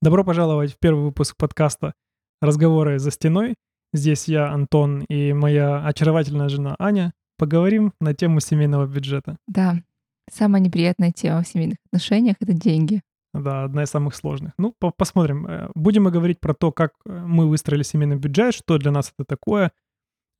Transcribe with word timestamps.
Добро 0.00 0.22
пожаловать 0.22 0.72
в 0.74 0.78
первый 0.78 1.02
выпуск 1.02 1.36
подкаста 1.36 1.92
«Разговоры 2.40 3.00
за 3.00 3.10
стеной». 3.10 3.56
Здесь 3.92 4.28
я, 4.28 4.52
Антон, 4.52 5.00
и 5.00 5.32
моя 5.32 5.84
очаровательная 5.84 6.48
жена 6.48 6.76
Аня. 6.78 7.12
Поговорим 7.36 7.92
на 8.00 8.14
тему 8.14 8.38
семейного 8.38 8.86
бюджета. 8.86 9.38
Да, 9.48 9.82
самая 10.30 10.62
неприятная 10.62 11.10
тема 11.10 11.42
в 11.42 11.48
семейных 11.48 11.78
отношениях— 11.86 12.36
это 12.40 12.52
деньги. 12.52 13.02
Да, 13.34 13.64
одна 13.64 13.82
из 13.82 13.90
самых 13.90 14.14
сложных. 14.14 14.52
Ну, 14.56 14.72
по 14.78 14.92
посмотрим. 14.92 15.46
Э, 15.48 15.70
будем 15.74 16.04
мы 16.04 16.12
говорить 16.12 16.38
про 16.38 16.54
то, 16.54 16.70
как 16.70 16.92
э, 17.04 17.10
мы 17.10 17.48
выстроили 17.48 17.82
семейный 17.82 18.16
бюджет, 18.16 18.54
что 18.54 18.78
для 18.78 18.92
нас 18.92 19.12
это 19.18 19.26
такое. 19.26 19.72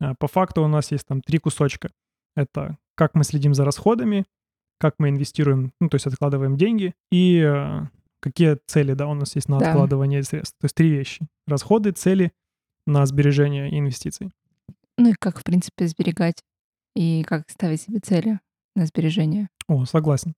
Э, 0.00 0.14
по 0.20 0.28
факту 0.28 0.62
у 0.62 0.68
нас 0.68 0.92
есть 0.92 1.06
там 1.08 1.20
три 1.20 1.38
кусочка. 1.38 1.90
Это 2.36 2.78
как 2.94 3.16
мы 3.16 3.24
следим 3.24 3.54
за 3.54 3.64
расходами, 3.64 4.24
как 4.78 4.94
мы 4.98 5.08
инвестируем, 5.08 5.72
ну, 5.80 5.88
то 5.88 5.96
есть 5.96 6.06
откладываем 6.06 6.56
деньги, 6.56 6.94
и 7.10 7.42
какие 8.20 8.58
цели, 8.66 8.94
да, 8.94 9.06
у 9.06 9.14
нас 9.14 9.34
есть 9.36 9.48
на 9.48 9.58
Да. 9.58 9.68
откладывание 9.70 10.22
средств. 10.22 10.56
То 10.60 10.64
есть 10.66 10.74
три 10.74 10.90
вещи. 10.90 11.26
Расходы, 11.46 11.92
цели 11.92 12.32
на 12.86 13.04
сбережение 13.06 13.70
и 13.70 13.78
инвестиции. 13.78 14.30
Ну 14.96 15.10
и 15.10 15.14
как, 15.18 15.38
в 15.38 15.44
принципе, 15.44 15.86
сберегать 15.86 16.42
и 16.96 17.22
как 17.24 17.48
ставить 17.50 17.82
себе 17.82 18.00
цели 18.00 18.40
на 18.74 18.86
сбережение. 18.86 19.48
О, 19.68 19.84
согласен. 19.84 20.34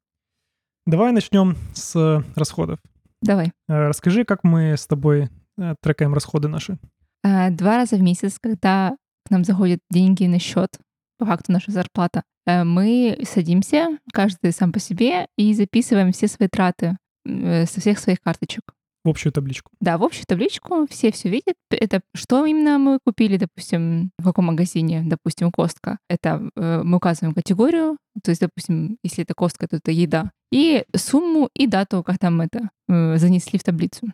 Давай 0.87 1.13
начнем 1.13 1.57
с 1.75 2.23
расходов. 2.37 2.79
Давай. 3.23 3.53
Э, 3.69 3.89
Расскажи, 3.89 4.25
как 4.25 4.45
мы 4.45 4.77
с 4.77 4.87
тобой 4.87 5.29
э, 5.59 5.75
трекаем 5.83 6.15
расходы 6.15 6.49
наши. 6.49 6.79
Два 7.23 7.77
раза 7.77 7.97
в 7.97 8.03
месяц, 8.03 8.39
когда 8.41 8.97
к 9.27 9.31
нам 9.31 9.45
заходят 9.45 9.81
деньги 9.91 10.25
на 10.25 10.39
счет, 10.39 10.71
по 11.19 11.27
факту 11.27 11.53
наша 11.53 11.71
зарплата, 11.71 12.23
э, 12.47 12.65
мы 12.65 13.19
садимся, 13.25 13.99
каждый 14.13 14.53
сам 14.53 14.73
по 14.73 14.79
себе, 14.81 15.27
и 15.37 15.53
записываем 15.55 16.13
все 16.13 16.29
свои 16.29 16.49
траты 16.49 16.87
э, 16.87 16.97
со 17.27 17.81
всех 17.81 17.99
своих 17.99 18.21
карточек. 18.21 18.63
В 19.03 19.09
общую 19.09 19.33
табличку. 19.33 19.71
Да, 19.81 19.97
в 19.97 20.03
общую 20.05 20.27
табличку 20.27 20.87
все 20.91 21.11
все 21.11 21.31
видят. 21.31 21.55
Это 21.71 22.03
что 22.15 22.45
именно 22.45 22.79
мы 22.79 22.99
купили, 23.03 23.39
допустим, 23.39 24.11
в 24.19 24.25
каком 24.25 24.45
магазине, 24.47 25.03
допустим, 25.07 25.51
Костка. 25.51 25.99
Это 26.11 26.51
э, 26.55 26.83
мы 26.85 26.99
указываем 26.99 27.35
категорию, 27.35 27.97
то 28.23 28.31
есть, 28.31 28.43
допустим, 28.43 28.99
если 29.03 29.25
это 29.25 29.33
Костка, 29.35 29.67
то 29.69 29.77
это 29.77 29.91
еда. 29.91 30.33
И 30.53 30.85
сумму, 30.95 31.49
и 31.55 31.67
дату, 31.67 32.03
когда 32.03 32.29
мы 32.29 32.45
это 32.45 32.69
э, 32.89 33.17
занесли 33.17 33.59
в 33.59 33.63
таблицу. 33.63 34.09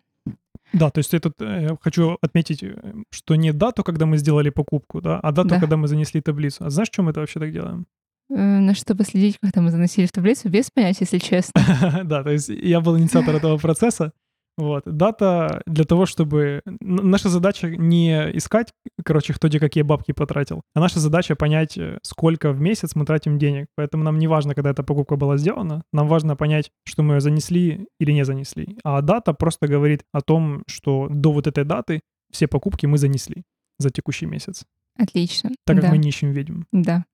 Да, 0.73 0.91
то 0.91 0.99
есть 1.01 1.15
это 1.15 1.33
э, 1.41 1.77
хочу 1.81 2.17
отметить, 2.21 2.63
э, 2.63 2.95
что 3.11 3.35
не 3.35 3.53
дату, 3.53 3.83
когда 3.83 4.07
мы 4.07 4.19
сделали 4.19 4.51
покупку, 4.51 5.01
да, 5.01 5.19
а 5.19 5.33
дату, 5.33 5.49
Да. 5.49 5.61
когда 5.61 5.77
мы 5.77 5.89
занесли 5.89 6.21
таблицу. 6.21 6.65
А 6.65 6.71
знаешь, 6.71 6.91
чем 6.91 7.07
мы 7.07 7.11
это 7.11 7.21
вообще 7.21 7.41
так 7.41 7.53
делаем? 7.53 7.87
Э, 8.31 8.35
На 8.61 8.75
чтобы 8.75 9.05
следить, 9.05 9.39
когда 9.41 9.61
мы 9.61 9.71
заносили 9.71 10.07
в 10.07 10.13
таблицу, 10.13 10.49
без 10.49 10.71
понятия, 10.71 11.01
если 11.05 11.19
честно. 11.19 11.61
Да, 12.05 12.23
то 12.23 12.31
есть 12.31 12.49
я 12.49 12.81
был 12.81 12.99
инициатор 12.99 13.35
этого 13.37 13.59
процесса. 13.59 14.13
Вот. 14.59 14.85
Дата 14.87 15.63
для 15.67 15.85
того, 15.85 16.07
чтобы... 16.07 16.63
Наша 16.81 17.29
задача 17.29 17.69
не 17.69 18.37
искать, 18.37 18.73
короче, 19.05 19.35
кто 19.35 19.49
где 19.49 19.61
какие 19.61 19.83
бабки 19.83 20.13
потратил, 20.13 20.63
а 20.75 20.81
наша 20.81 20.99
задача 20.99 21.37
понять, 21.37 21.77
э, 21.77 21.99
сколько 22.03 22.53
в 22.53 22.61
месяц 22.61 22.95
мы 22.95 23.05
тратим 23.05 23.39
денег. 23.39 23.67
Поэтому 23.77 24.03
нам 24.03 24.19
не 24.19 24.29
важно, 24.29 24.55
когда 24.55 24.71
эта 24.71 24.83
покупка 24.83 25.17
была 25.17 25.37
сделана, 25.37 25.83
нам 25.93 26.09
важно 26.09 26.37
понять, 26.37 26.71
что 26.85 27.03
мы 27.03 27.17
ее 27.17 27.21
занесли 27.21 27.87
или 28.01 28.13
не 28.13 28.25
занесли. 28.25 28.79
А 28.83 29.03
дата 29.03 29.35
просто 29.35 29.69
говорит 29.69 30.05
о 30.13 30.23
том, 30.23 30.63
что 30.67 31.09
до 31.11 31.33
вот 31.33 31.47
этой 31.47 31.65
даты 31.65 32.01
все 32.33 32.49
покупки 32.49 32.87
мы 32.87 32.97
занесли 32.97 33.45
за 33.79 33.91
текущий 33.91 34.25
месяц, 34.27 34.65
Отлично. 34.99 35.51
так 35.67 35.77
как 35.77 35.85
да. 35.85 35.91
мы 35.91 35.99
не 35.99 36.09
ищем 36.09 36.33
ведьм. 36.33 36.63
Да. 36.73 37.05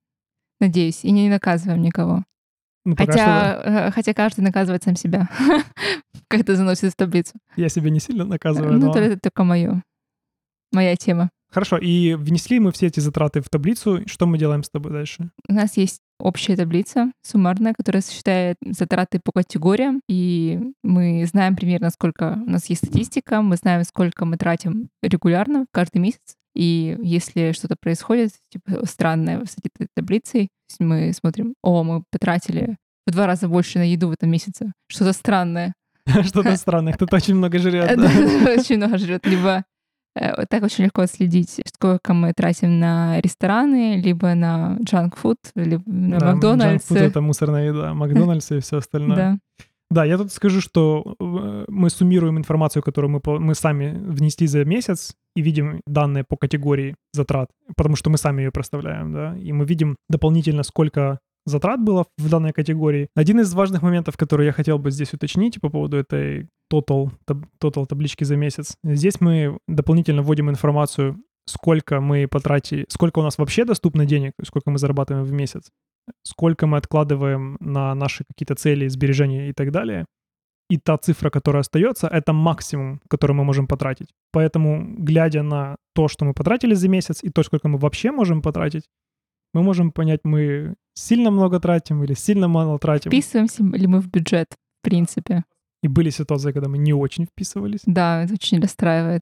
Надеюсь, 0.62 1.04
и 1.04 1.10
не 1.10 1.28
наказываем 1.28 1.82
никого. 1.82 2.22
Ну, 2.84 2.94
пока 2.94 3.12
что 3.12 3.20
Хотя, 3.20 3.62
э, 3.88 3.90
хотя 3.90 4.14
каждый 4.14 4.42
наказывает 4.42 4.84
сам 4.84 4.94
себя, 4.94 5.28
когда 6.28 6.54
заносит 6.54 6.92
в 6.92 6.96
таблицу. 6.96 7.32
я 7.56 7.68
себя 7.68 7.90
не 7.90 7.98
сильно 7.98 8.24
наказываю, 8.24 8.74
Ну, 8.74 8.86
но- 8.86 8.92
то 8.92 9.00
это 9.00 9.18
только 9.20 9.42
мое. 9.42 9.82
Моя 10.72 10.94
тема. 10.94 11.30
Хорошо, 11.50 11.78
и 11.78 12.14
внесли 12.14 12.60
мы 12.60 12.70
все 12.70 12.86
эти 12.86 13.00
затраты 13.00 13.40
в 13.40 13.48
таблицу. 13.50 14.06
Что 14.06 14.26
мы 14.26 14.38
делаем 14.38 14.62
с 14.62 14.70
тобой 14.70 14.92
дальше? 14.92 15.30
У 15.48 15.52
нас 15.52 15.76
есть 15.76 15.98
общая 16.20 16.56
таблица 16.56 17.10
суммарная, 17.22 17.74
которая 17.76 18.00
сосчитает 18.02 18.56
затраты 18.64 19.20
по 19.22 19.32
категориям, 19.32 20.00
и 20.08 20.60
мы 20.84 21.26
знаем 21.26 21.56
примерно, 21.56 21.90
сколько 21.90 22.40
у 22.46 22.50
нас 22.50 22.70
есть 22.70 22.86
статистика, 22.86 23.42
мы 23.42 23.56
знаем, 23.56 23.82
сколько 23.84 24.24
мы 24.24 24.36
тратим 24.36 24.88
регулярно 25.02 25.66
каждый 25.72 25.98
месяц. 25.98 26.36
И 26.54 26.96
если 27.02 27.52
что-то 27.52 27.76
происходит, 27.80 28.32
типа 28.50 28.84
странное 28.86 29.44
с 29.44 29.56
этой 29.56 29.88
таблицей, 29.94 30.48
мы 30.78 31.12
смотрим, 31.12 31.54
о, 31.62 31.82
мы 31.82 32.02
потратили 32.10 32.76
в 33.06 33.10
два 33.10 33.26
раза 33.26 33.48
больше 33.48 33.78
на 33.78 33.90
еду 33.90 34.08
в 34.08 34.12
этом 34.12 34.30
месяце, 34.30 34.72
что-то 34.88 35.12
странное. 35.12 35.74
Что-то 36.24 36.56
странное, 36.56 36.92
кто-то 36.94 37.14
очень 37.14 37.36
много 37.36 37.58
жрет. 37.58 37.96
Очень 38.58 38.78
много 38.78 38.98
жрет. 38.98 39.24
Либо 39.24 39.62
э, 40.16 40.46
так 40.46 40.64
очень 40.64 40.86
легко 40.86 41.02
отследить, 41.02 41.60
сколько 41.72 42.12
мы 42.12 42.32
тратим 42.32 42.80
на 42.80 43.20
рестораны, 43.20 44.00
либо 44.00 44.34
на 44.34 44.78
джанк-фуд, 44.82 45.38
либо 45.54 45.84
на 45.86 46.18
Да, 46.18 46.32
Макдональдс. 46.32 46.88
джанк-фуд— 46.88 46.96
это 46.98 47.20
мусорная 47.20 47.68
еда, 47.68 47.94
Макдональдс 47.94 48.50
и 48.50 48.58
все 48.58 48.78
остальное. 48.78 49.16
Да. 49.16 49.38
Да, 49.92 50.04
я 50.04 50.16
тут 50.18 50.32
скажу, 50.32 50.60
что 50.60 51.16
э, 51.20 51.64
мы 51.68 51.88
суммируем 51.88 52.36
информацию, 52.38 52.82
которую 52.82 53.10
мы, 53.10 53.38
мы 53.38 53.54
сами 53.54 53.92
внесли 53.94 54.46
за 54.48 54.64
месяц, 54.64 55.14
и 55.34 55.42
видим 55.42 55.80
данные 55.86 56.24
по 56.24 56.36
категории 56.36 56.94
затрат, 57.12 57.50
потому 57.76 57.96
что 57.96 58.10
мы 58.10 58.18
сами 58.18 58.42
ее 58.42 58.50
проставляем, 58.50 59.12
да, 59.12 59.36
и 59.36 59.52
мы 59.52 59.64
видим 59.64 59.96
дополнительно, 60.08 60.62
сколько 60.62 61.18
затрат 61.46 61.80
было 61.80 62.06
в 62.18 62.28
данной 62.28 62.52
категории. 62.52 63.08
Один 63.14 63.40
из 63.40 63.52
важных 63.54 63.82
моментов, 63.82 64.16
который 64.16 64.46
я 64.46 64.52
хотел 64.52 64.78
бы 64.78 64.90
здесь 64.90 65.12
уточнить 65.12 65.60
по 65.60 65.70
поводу 65.70 65.96
этой 65.96 66.48
total, 66.72 67.10
total 67.60 67.86
таблички 67.86 68.24
за 68.24 68.36
месяц, 68.36 68.76
здесь 68.84 69.20
мы 69.20 69.58
дополнительно 69.66 70.22
вводим 70.22 70.50
информацию, 70.50 71.20
сколько 71.46 72.00
мы 72.00 72.28
потратили, 72.28 72.84
сколько 72.88 73.18
у 73.18 73.22
нас 73.22 73.38
вообще 73.38 73.64
доступно 73.64 74.06
денег, 74.06 74.32
сколько 74.44 74.70
мы 74.70 74.78
зарабатываем 74.78 75.24
в 75.24 75.32
месяц, 75.32 75.70
сколько 76.22 76.66
мы 76.66 76.76
откладываем 76.76 77.56
на 77.60 77.94
наши 77.94 78.24
какие-то 78.24 78.54
цели, 78.54 78.88
сбережения 78.88 79.48
и 79.48 79.52
так 79.52 79.72
далее. 79.72 80.06
И 80.72 80.78
та 80.78 80.96
цифра, 80.96 81.30
которая 81.30 81.60
остается, 81.60 82.06
это 82.06 82.32
максимум, 82.32 83.00
который 83.08 83.32
мы 83.32 83.44
можем 83.44 83.66
потратить. 83.66 84.08
Поэтому, 84.32 84.86
глядя 85.04 85.42
на 85.42 85.76
то, 85.94 86.08
что 86.08 86.24
мы 86.24 86.32
потратили 86.32 86.74
за 86.74 86.88
месяц, 86.88 87.24
и 87.24 87.30
то, 87.30 87.42
сколько 87.42 87.68
мы 87.68 87.78
вообще 87.78 88.10
можем 88.10 88.40
потратить, 88.40 88.84
мы 89.54 89.62
можем 89.62 89.92
понять, 89.92 90.20
мы 90.24 90.74
сильно 90.94 91.30
много 91.30 91.60
тратим 91.60 92.02
или 92.02 92.14
сильно 92.14 92.48
мало 92.48 92.78
тратим. 92.78 93.10
Вписываемся 93.10 93.62
ли 93.62 93.86
мы 93.86 94.00
в 94.00 94.08
бюджет, 94.08 94.46
в 94.80 94.82
принципе. 94.82 95.44
И 95.82 95.88
были 95.88 96.10
ситуации, 96.10 96.52
когда 96.52 96.68
мы 96.68 96.78
не 96.78 96.94
очень 96.94 97.26
вписывались. 97.26 97.82
Да, 97.86 98.24
это 98.24 98.32
очень 98.32 98.60
расстраивает. 98.60 99.20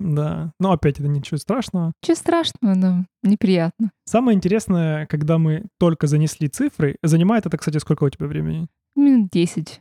Да. 0.00 0.52
Но 0.58 0.72
опять 0.72 0.98
это 0.98 1.08
ничего 1.08 1.38
страшного. 1.38 1.92
Ничего 2.02 2.16
страшного, 2.16 2.74
но 2.74 3.06
неприятно. 3.22 3.92
Самое 4.06 4.34
интересное, 4.34 5.06
когда 5.06 5.38
мы 5.38 5.66
только 5.78 6.08
занесли 6.08 6.48
цифры, 6.48 6.96
занимает 7.04 7.46
это, 7.46 7.58
кстати, 7.58 7.78
сколько 7.78 8.02
у 8.04 8.10
тебя 8.10 8.26
времени? 8.26 8.66
Минут 8.96 9.30
10. 9.30 9.80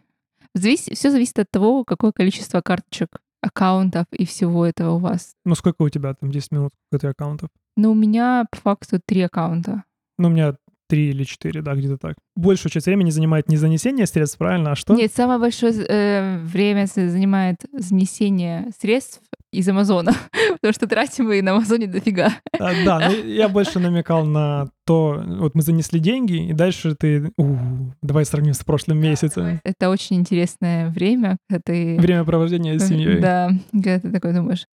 Все 0.55 1.11
зависит 1.11 1.39
от 1.39 1.49
того, 1.51 1.83
какое 1.83 2.11
количество 2.11 2.61
карточек, 2.61 3.19
аккаунтов 3.41 4.05
и 4.11 4.25
всего 4.25 4.65
этого 4.65 4.95
у 4.95 4.99
вас. 4.99 5.33
Ну, 5.45 5.55
сколько 5.55 5.83
у 5.83 5.89
тебя 5.89 6.13
там 6.13 6.31
10 6.31 6.51
минут, 6.51 6.71
сколько 6.87 7.01
тебя 7.01 7.11
аккаунтов? 7.11 7.49
Но 7.77 7.91
у 7.91 7.95
меня 7.95 8.45
по 8.51 8.57
факту 8.57 8.99
три 9.05 9.21
аккаунта. 9.21 9.83
Ну, 10.17 10.27
у 10.27 10.31
меня 10.31 10.55
три 10.89 11.09
или 11.11 11.23
четыре, 11.23 11.61
да, 11.61 11.75
где-то 11.75 11.97
так. 11.97 12.15
Большую 12.35 12.71
часть 12.71 12.87
времени 12.87 13.11
занимает 13.11 13.47
не 13.47 13.57
занесение 13.57 14.07
средств, 14.07 14.37
правильно, 14.37 14.71
а 14.71 14.75
что? 14.75 14.95
Нет, 14.95 15.13
самое 15.13 15.39
большое 15.39 15.71
э, 15.87 16.39
время 16.39 16.87
за- 16.87 17.09
занимает 17.09 17.57
занесение 17.71 18.71
средств 18.79 19.21
из 19.51 19.67
Амазона, 19.67 20.13
потому 20.61 20.73
что 20.73 20.87
тратим 20.87 21.25
мы 21.25 21.41
на 21.41 21.51
Амазоне 21.51 21.87
дофига. 21.87 22.33
А, 22.59 22.71
да, 22.85 23.09
ну, 23.09 23.15
я 23.25 23.49
больше 23.49 23.79
намекал 23.79 24.25
на 24.25 24.69
то, 24.85 25.23
вот 25.25 25.55
мы 25.55 25.61
занесли 25.61 25.99
деньги, 25.99 26.49
и 26.49 26.53
дальше 26.53 26.95
ты, 26.95 27.31
«У, 27.37 27.55
давай 28.01 28.25
сравним 28.25 28.53
с 28.53 28.63
прошлым 28.63 28.99
месяцем. 28.99 29.59
Это 29.63 29.89
очень 29.89 30.17
интересное 30.17 30.89
время, 30.89 31.37
когда 31.47 31.61
ты... 31.65 31.97
Время 31.99 32.23
провождения 32.23 32.77
с 32.77 32.87
семьей. 32.87 33.19
Да, 33.19 33.51
когда 33.71 33.99
ты 33.99 34.11
такой 34.11 34.34
думаешь, 34.34 34.66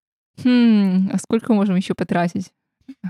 хм, 0.42 1.10
а 1.12 1.18
сколько 1.18 1.54
можем 1.54 1.76
еще 1.76 1.94
потратить? 1.94 2.50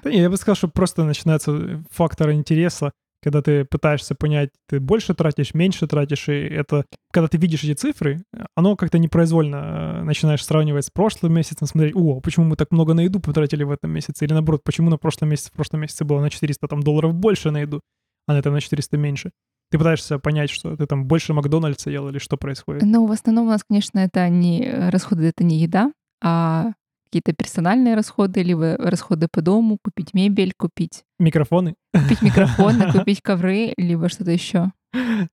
Да 0.03 0.11
не, 0.11 0.21
я 0.21 0.31
бы 0.31 0.37
сказал, 0.37 0.57
что 0.57 0.69
просто 0.69 1.05
начинается 1.05 1.83
фактор 1.91 2.33
интереса, 2.33 2.93
когда 3.27 3.43
ты 3.43 3.65
пытаешься 3.65 4.15
понять, 4.15 4.51
ты 4.69 4.79
больше 4.79 5.13
тратишь, 5.13 5.53
меньше 5.53 5.89
тратишь, 5.89 6.29
и 6.29 6.33
это, 6.45 6.85
когда 7.11 7.27
ты 7.27 7.39
видишь 7.39 7.65
эти 7.65 7.75
цифры, 7.75 8.23
оно 8.55 8.77
как-то 8.77 9.01
непроизвольно 9.01 9.57
э, 9.57 10.03
начинаешь 10.05 10.45
сравнивать 10.45 10.85
с 10.85 10.91
прошлым 10.91 11.33
месяцем, 11.33 11.67
смотреть, 11.67 11.97
о, 11.97 12.21
почему 12.21 12.47
мы 12.47 12.55
так 12.55 12.71
много 12.71 12.95
на 12.95 13.01
еду 13.01 13.19
потратили 13.19 13.65
в 13.65 13.73
этом 13.73 13.91
месяце, 13.91 14.25
или 14.25 14.33
наоборот, 14.33 14.63
почему 14.63 14.91
на 14.91 14.97
прошлом 14.97 15.31
месяце, 15.31 15.49
в 15.49 15.55
прошлом 15.55 15.81
месяце 15.81 16.05
было 16.05 16.21
на 16.21 16.31
400 16.31 16.69
там, 16.69 16.85
долларов 16.85 17.15
больше 17.15 17.51
на 17.51 17.63
еду, 17.63 17.81
а 18.29 18.35
на 18.35 18.39
этом 18.39 18.53
на 18.53 18.61
400 18.61 18.97
меньше. 18.97 19.33
Ты 19.73 19.79
пытаешься 19.79 20.21
понять, 20.21 20.51
что 20.51 20.77
ты 20.77 20.87
там 20.87 21.07
больше 21.07 21.35
Макдональдса 21.35 21.91
ел 21.91 22.09
или 22.09 22.19
что 22.19 22.37
происходит. 22.37 22.85
Ну, 22.85 23.07
в 23.07 23.11
основном 23.11 23.47
у 23.47 23.51
нас, 23.51 23.63
конечно, 23.69 23.99
это 23.99 24.29
не 24.29 24.65
э, 24.65 24.91
расходы, 24.91 25.27
это 25.27 25.43
не 25.43 25.59
еда, 25.59 25.91
а 26.23 26.75
какие-то 27.21 27.33
персональные 27.33 27.95
расходы, 27.95 28.43
либо 28.43 28.77
расходы 28.79 29.29
по 29.31 29.41
дому, 29.43 29.79
купить 29.83 30.13
мебель, 30.15 30.53
купить, 30.57 31.03
Микрофоны. 31.19 31.75
купить 31.95 32.23
микрофоны, 32.23 32.93
купить 32.93 33.21
ковры, 33.23 33.73
либо 33.79 34.09
что-то 34.09 34.31
еще. 34.33 34.71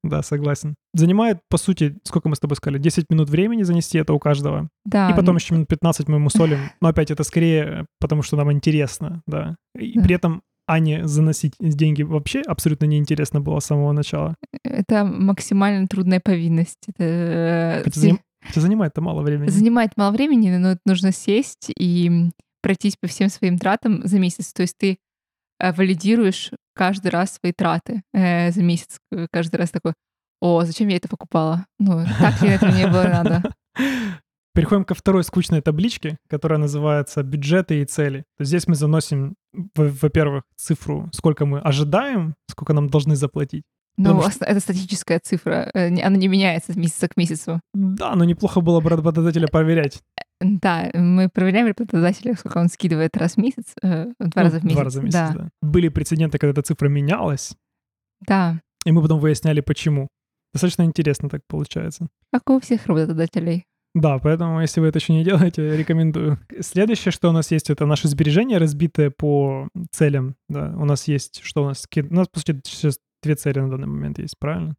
Да, 0.03 0.21
согласен. 0.23 0.75
Занимает, 0.93 1.39
по 1.49 1.57
сути, 1.57 1.97
сколько 2.03 2.29
мы 2.29 2.35
с 2.35 2.39
тобой 2.39 2.55
сказали, 2.57 2.79
10 2.79 3.05
минут 3.09 3.29
времени 3.29 3.63
занести 3.63 3.97
это 3.97 4.13
у 4.13 4.19
каждого. 4.19 4.69
Да. 4.85 5.09
И 5.09 5.13
потом 5.15 5.35
еще 5.37 5.53
минут 5.55 5.67
15 5.67 6.07
мы 6.07 6.15
ему 6.15 6.29
солим. 6.29 6.59
Но 6.81 6.89
опять 6.89 7.11
это 7.11 7.23
скорее 7.23 7.85
потому, 7.99 8.21
что 8.23 8.35
нам 8.37 8.51
интересно, 8.51 9.21
да. 9.27 9.55
И 9.77 9.93
Да. 9.97 10.03
при 10.03 10.15
этом 10.15 10.41
Ане 10.65 11.05
заносить 11.05 11.53
деньги 11.59 12.03
вообще 12.03 12.39
абсолютно 12.41 12.85
неинтересно 12.85 13.41
было 13.41 13.59
с 13.59 13.65
самого 13.65 13.91
начала. 13.91 14.35
Это 14.63 15.03
максимально 15.03 15.87
трудная 15.87 16.21
повинность. 16.21 16.77
Это 16.87 17.03
э, 17.03 17.81
Хотя 17.83 17.99
заним- 17.99 18.19
хотя 18.45 18.61
занимает-то 18.61 19.01
мало 19.01 19.21
времени. 19.21 19.49
занимает 19.49 19.95
мало 19.97 20.11
времени, 20.11 20.55
но 20.57 20.71
это 20.71 20.81
нужно 20.85 21.11
сесть 21.11 21.71
и 21.77 22.29
пройтись 22.61 22.95
по 22.99 23.07
всем 23.07 23.29
своим 23.29 23.57
тратам 23.57 24.05
за 24.07 24.19
месяц. 24.19 24.53
То 24.53 24.61
есть 24.61 24.77
ты 24.77 24.97
э, 25.59 25.73
валидируешь 25.73 26.51
каждый 26.75 27.09
раз 27.11 27.35
свои 27.35 27.51
траты 27.53 28.03
э, 28.13 28.51
за 28.51 28.63
месяц. 28.63 28.97
Э, 29.11 29.27
Каждый 29.31 29.57
раз 29.57 29.71
такой, 29.71 29.93
о, 30.41 30.63
зачем 30.63 30.87
я 30.89 30.97
это 30.97 31.07
покупала? 31.09 31.65
Ну, 31.79 32.03
так 32.19 32.41
ли 32.41 32.49
это 32.49 32.67
мне 32.67 32.87
было 32.87 33.03
надо? 33.03 33.43
Переходим 34.55 34.85
ко 34.85 34.93
второй 34.93 35.23
скучной 35.23 35.61
табличке, 35.61 36.17
которая 36.29 36.59
называется 36.59 37.23
бюджеты 37.23 37.81
и 37.81 37.85
цели. 37.85 38.23
Здесь 38.39 38.67
мы 38.67 38.75
заносим, 38.75 39.33
во- 39.75 39.89
во-первых, 39.89 40.43
цифру, 40.55 41.09
сколько 41.11 41.45
мы 41.47 41.59
ожидаем, 41.59 42.35
сколько 42.49 42.73
нам 42.73 42.87
должны 42.87 43.15
заплатить. 43.15 43.63
Ну, 43.97 44.17
ос- 44.17 44.37
это 44.41 44.59
статическая 44.59 45.19
цифра, 45.23 45.69
э, 45.73 45.87
она 46.03 46.17
не 46.17 46.27
меняется 46.27 46.73
с 46.73 46.75
месяца 46.75 47.07
к 47.07 47.15
месяцу. 47.17 47.59
Да, 47.73 48.15
но 48.15 48.23
неплохо 48.23 48.61
было 48.61 48.79
бы 48.79 48.89
работодателя 48.89 49.47
проверять. 49.47 50.01
Да, 50.41 50.89
мы 50.93 51.29
проверяем 51.29 51.67
работодателя, 51.67 52.35
сколько 52.35 52.57
он 52.57 52.69
скидывает 52.69 53.15
раз 53.15 53.35
в 53.35 53.37
месяц, 53.37 53.73
э, 53.83 54.07
два 54.19 54.41
Ну, 54.43 54.49
раза 54.49 54.59
в 54.59 54.63
месяц. 54.63 54.75
Два 54.75 54.83
раза 54.83 54.99
в 54.99 55.03
месяц, 55.03 55.13
да. 55.13 55.33
да. 55.33 55.49
Были 55.61 55.89
прецеденты, 55.89 56.37
когда 56.39 56.51
эта 56.51 56.63
цифра 56.63 56.89
менялась, 56.89 57.55
да, 58.21 58.59
и 58.85 58.91
мы 58.91 59.01
потом 59.01 59.19
выясняли, 59.19 59.61
почему. 59.61 60.07
Достаточно 60.53 60.83
интересно 60.83 61.29
так 61.29 61.41
получается. 61.47 62.07
как 62.31 62.49
у 62.49 62.59
всех 62.59 62.85
работодателей. 62.87 63.65
Да, 63.95 64.17
поэтому, 64.17 64.59
если 64.59 64.81
вы 64.81 64.87
это 64.87 64.97
еще 64.99 65.13
не 65.13 65.23
делаете, 65.23 65.77
рекомендую. 65.77 66.39
Следующее, 66.61 67.11
что 67.11 67.29
у 67.29 67.31
нас 67.31 67.51
есть, 67.51 67.69
это 67.69 67.85
наши 67.85 68.07
сбережения, 68.07 68.57
разбитые 68.57 69.11
по 69.11 69.69
целям. 69.91 70.35
Да, 70.49 70.73
у 70.77 70.85
нас 70.85 71.07
есть, 71.07 71.41
что 71.43 71.63
у 71.63 71.67
нас? 71.67 71.87
У 71.95 72.13
нас, 72.13 72.27
по 72.27 72.39
сути, 72.39 72.59
сейчас 72.65 72.97
две 73.23 73.35
цели 73.35 73.59
на 73.59 73.69
данный 73.69 73.87
момент 73.87 74.19
есть, 74.19 74.37
правильно? 74.37 74.75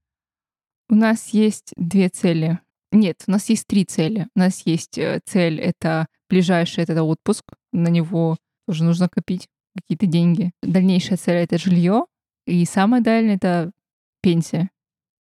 У 0.89 0.95
нас 0.95 1.31
есть 1.31 1.73
две 1.77 2.09
цели. 2.09 2.61
Нет, 2.93 3.25
у 3.27 3.31
нас 3.33 3.49
есть 3.49 3.67
три 3.67 3.85
цели. 3.85 4.29
У 4.37 4.39
нас 4.39 4.65
есть 4.67 4.99
э, 4.99 5.21
цель— 5.25 5.59
это 5.61 6.07
ближайший, 6.31 6.85
это 6.85 7.03
отпуск. 7.03 7.45
На 7.73 7.89
него 7.89 8.37
тоже 8.69 8.85
нужно 8.85 9.09
копить 9.09 9.49
какие-то 9.77 10.07
деньги. 10.07 10.53
Дальнейшая 10.63 11.17
цель— 11.19 11.37
это 11.43 11.59
жилье. 11.59 12.05
И 12.47 12.65
самая 12.67 13.01
дальняя— 13.03 13.37
это 13.43 13.73
пенсия. 14.23 14.71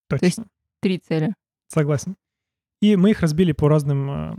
Точно. 0.09 0.25
есть- 0.26 0.38
Три 0.81 0.99
цели. 0.99 1.35
Согласен. 1.69 2.15
И 2.82 2.94
мы 2.97 3.11
их 3.11 3.21
разбили 3.21 3.53
по 3.53 3.69
разным... 3.69 4.11
э, 4.11 4.37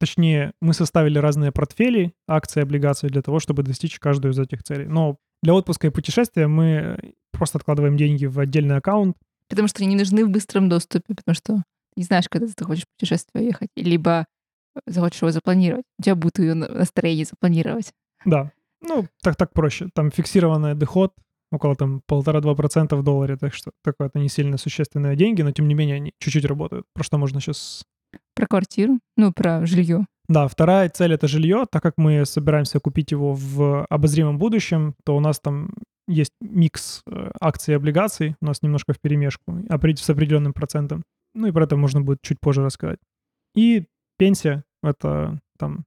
Точнее, 0.00 0.52
мы 0.62 0.72
составили 0.74 1.18
разные 1.18 1.52
портфели, 1.52 2.14
акции, 2.26 2.62
облигации 2.62 3.08
для 3.08 3.20
того, 3.22 3.38
чтобы 3.38 3.62
достичь 3.62 3.98
каждую 3.98 4.32
из 4.32 4.38
этих 4.38 4.62
целей. 4.62 4.86
Но 4.86 5.18
для 5.42 5.54
отпуска 5.54 5.86
и 5.86 5.90
путешествия 5.90 6.46
мы 6.46 7.14
просто 7.32 7.58
откладываем 7.58 7.96
деньги 7.96 8.26
в 8.26 8.38
отдельный 8.38 8.76
аккаунт. 8.76 9.16
Потому 9.48 9.68
что 9.68 9.82
они 9.82 9.94
не 9.94 9.98
нужны 9.98 10.24
в 10.24 10.30
быстром 10.30 10.68
доступе, 10.68 11.14
потому 11.14 11.34
что 11.34 11.62
не 11.96 12.04
знаешь, 12.04 12.28
когда 12.28 12.46
ты 12.46 12.64
хочешь 12.64 12.84
в 12.84 12.98
путешествие 12.98 13.46
ехать. 13.46 13.68
Либо 13.76 14.26
захочешь 14.86 15.22
его 15.22 15.30
запланировать. 15.32 15.84
У 15.98 16.02
тебя 16.02 16.14
будет 16.14 16.38
ее 16.38 16.54
настроение 16.54 17.24
запланировать. 17.24 17.92
Да, 18.24 18.52
ну, 18.80 19.06
так 19.22 19.36
так 19.36 19.52
проще. 19.52 19.88
Там 19.94 20.10
фиксированный 20.10 20.74
доход, 20.74 21.12
около 21.50 21.74
там 21.74 22.02
полтора-два 22.06 22.54
процента 22.54 22.96
в 22.96 23.02
долларе, 23.02 23.36
так 23.36 23.54
что 23.54 23.72
такое-то 23.82 24.18
не 24.18 24.28
сильно 24.28 24.56
существенные 24.56 25.16
деньги, 25.16 25.42
но 25.42 25.52
тем 25.52 25.68
не 25.68 25.74
менее 25.74 25.96
они 25.96 26.12
чуть-чуть 26.18 26.44
работают. 26.44 26.86
Про 26.94 27.04
что 27.04 27.18
можно 27.18 27.40
сейчас... 27.40 27.84
Про 28.34 28.46
квартиру, 28.46 28.98
ну, 29.16 29.32
про 29.32 29.66
жилье. 29.66 30.06
Да, 30.30 30.46
вторая 30.46 30.88
цель— 30.88 31.12
это 31.14 31.26
жилье. 31.26 31.66
Так 31.70 31.82
как 31.82 31.94
мы 31.98 32.24
собираемся 32.24 32.78
купить 32.78 33.10
его 33.10 33.34
в 33.34 33.84
обозримом 33.90 34.38
будущем, 34.38 34.94
то 35.04 35.16
у 35.16 35.20
нас 35.20 35.40
там 35.40 35.70
есть 36.08 36.32
микс 36.40 37.02
э, 37.06 37.30
акций 37.40 37.72
и 37.72 37.76
облигаций, 37.76 38.36
у 38.40 38.46
нас 38.46 38.62
немножко 38.62 38.92
в 38.92 39.00
перемешку, 39.00 39.52
с 39.96 40.10
определенным 40.10 40.52
процентом. 40.52 41.02
Ну 41.34 41.48
и 41.48 41.52
про 41.52 41.64
это 41.64 41.76
можно 41.76 42.00
будет 42.00 42.18
чуть 42.22 42.38
позже 42.40 42.62
рассказать. 42.64 42.98
И 43.56 43.86
пенсия— 44.18 44.62
это 44.84 45.40
там 45.58 45.84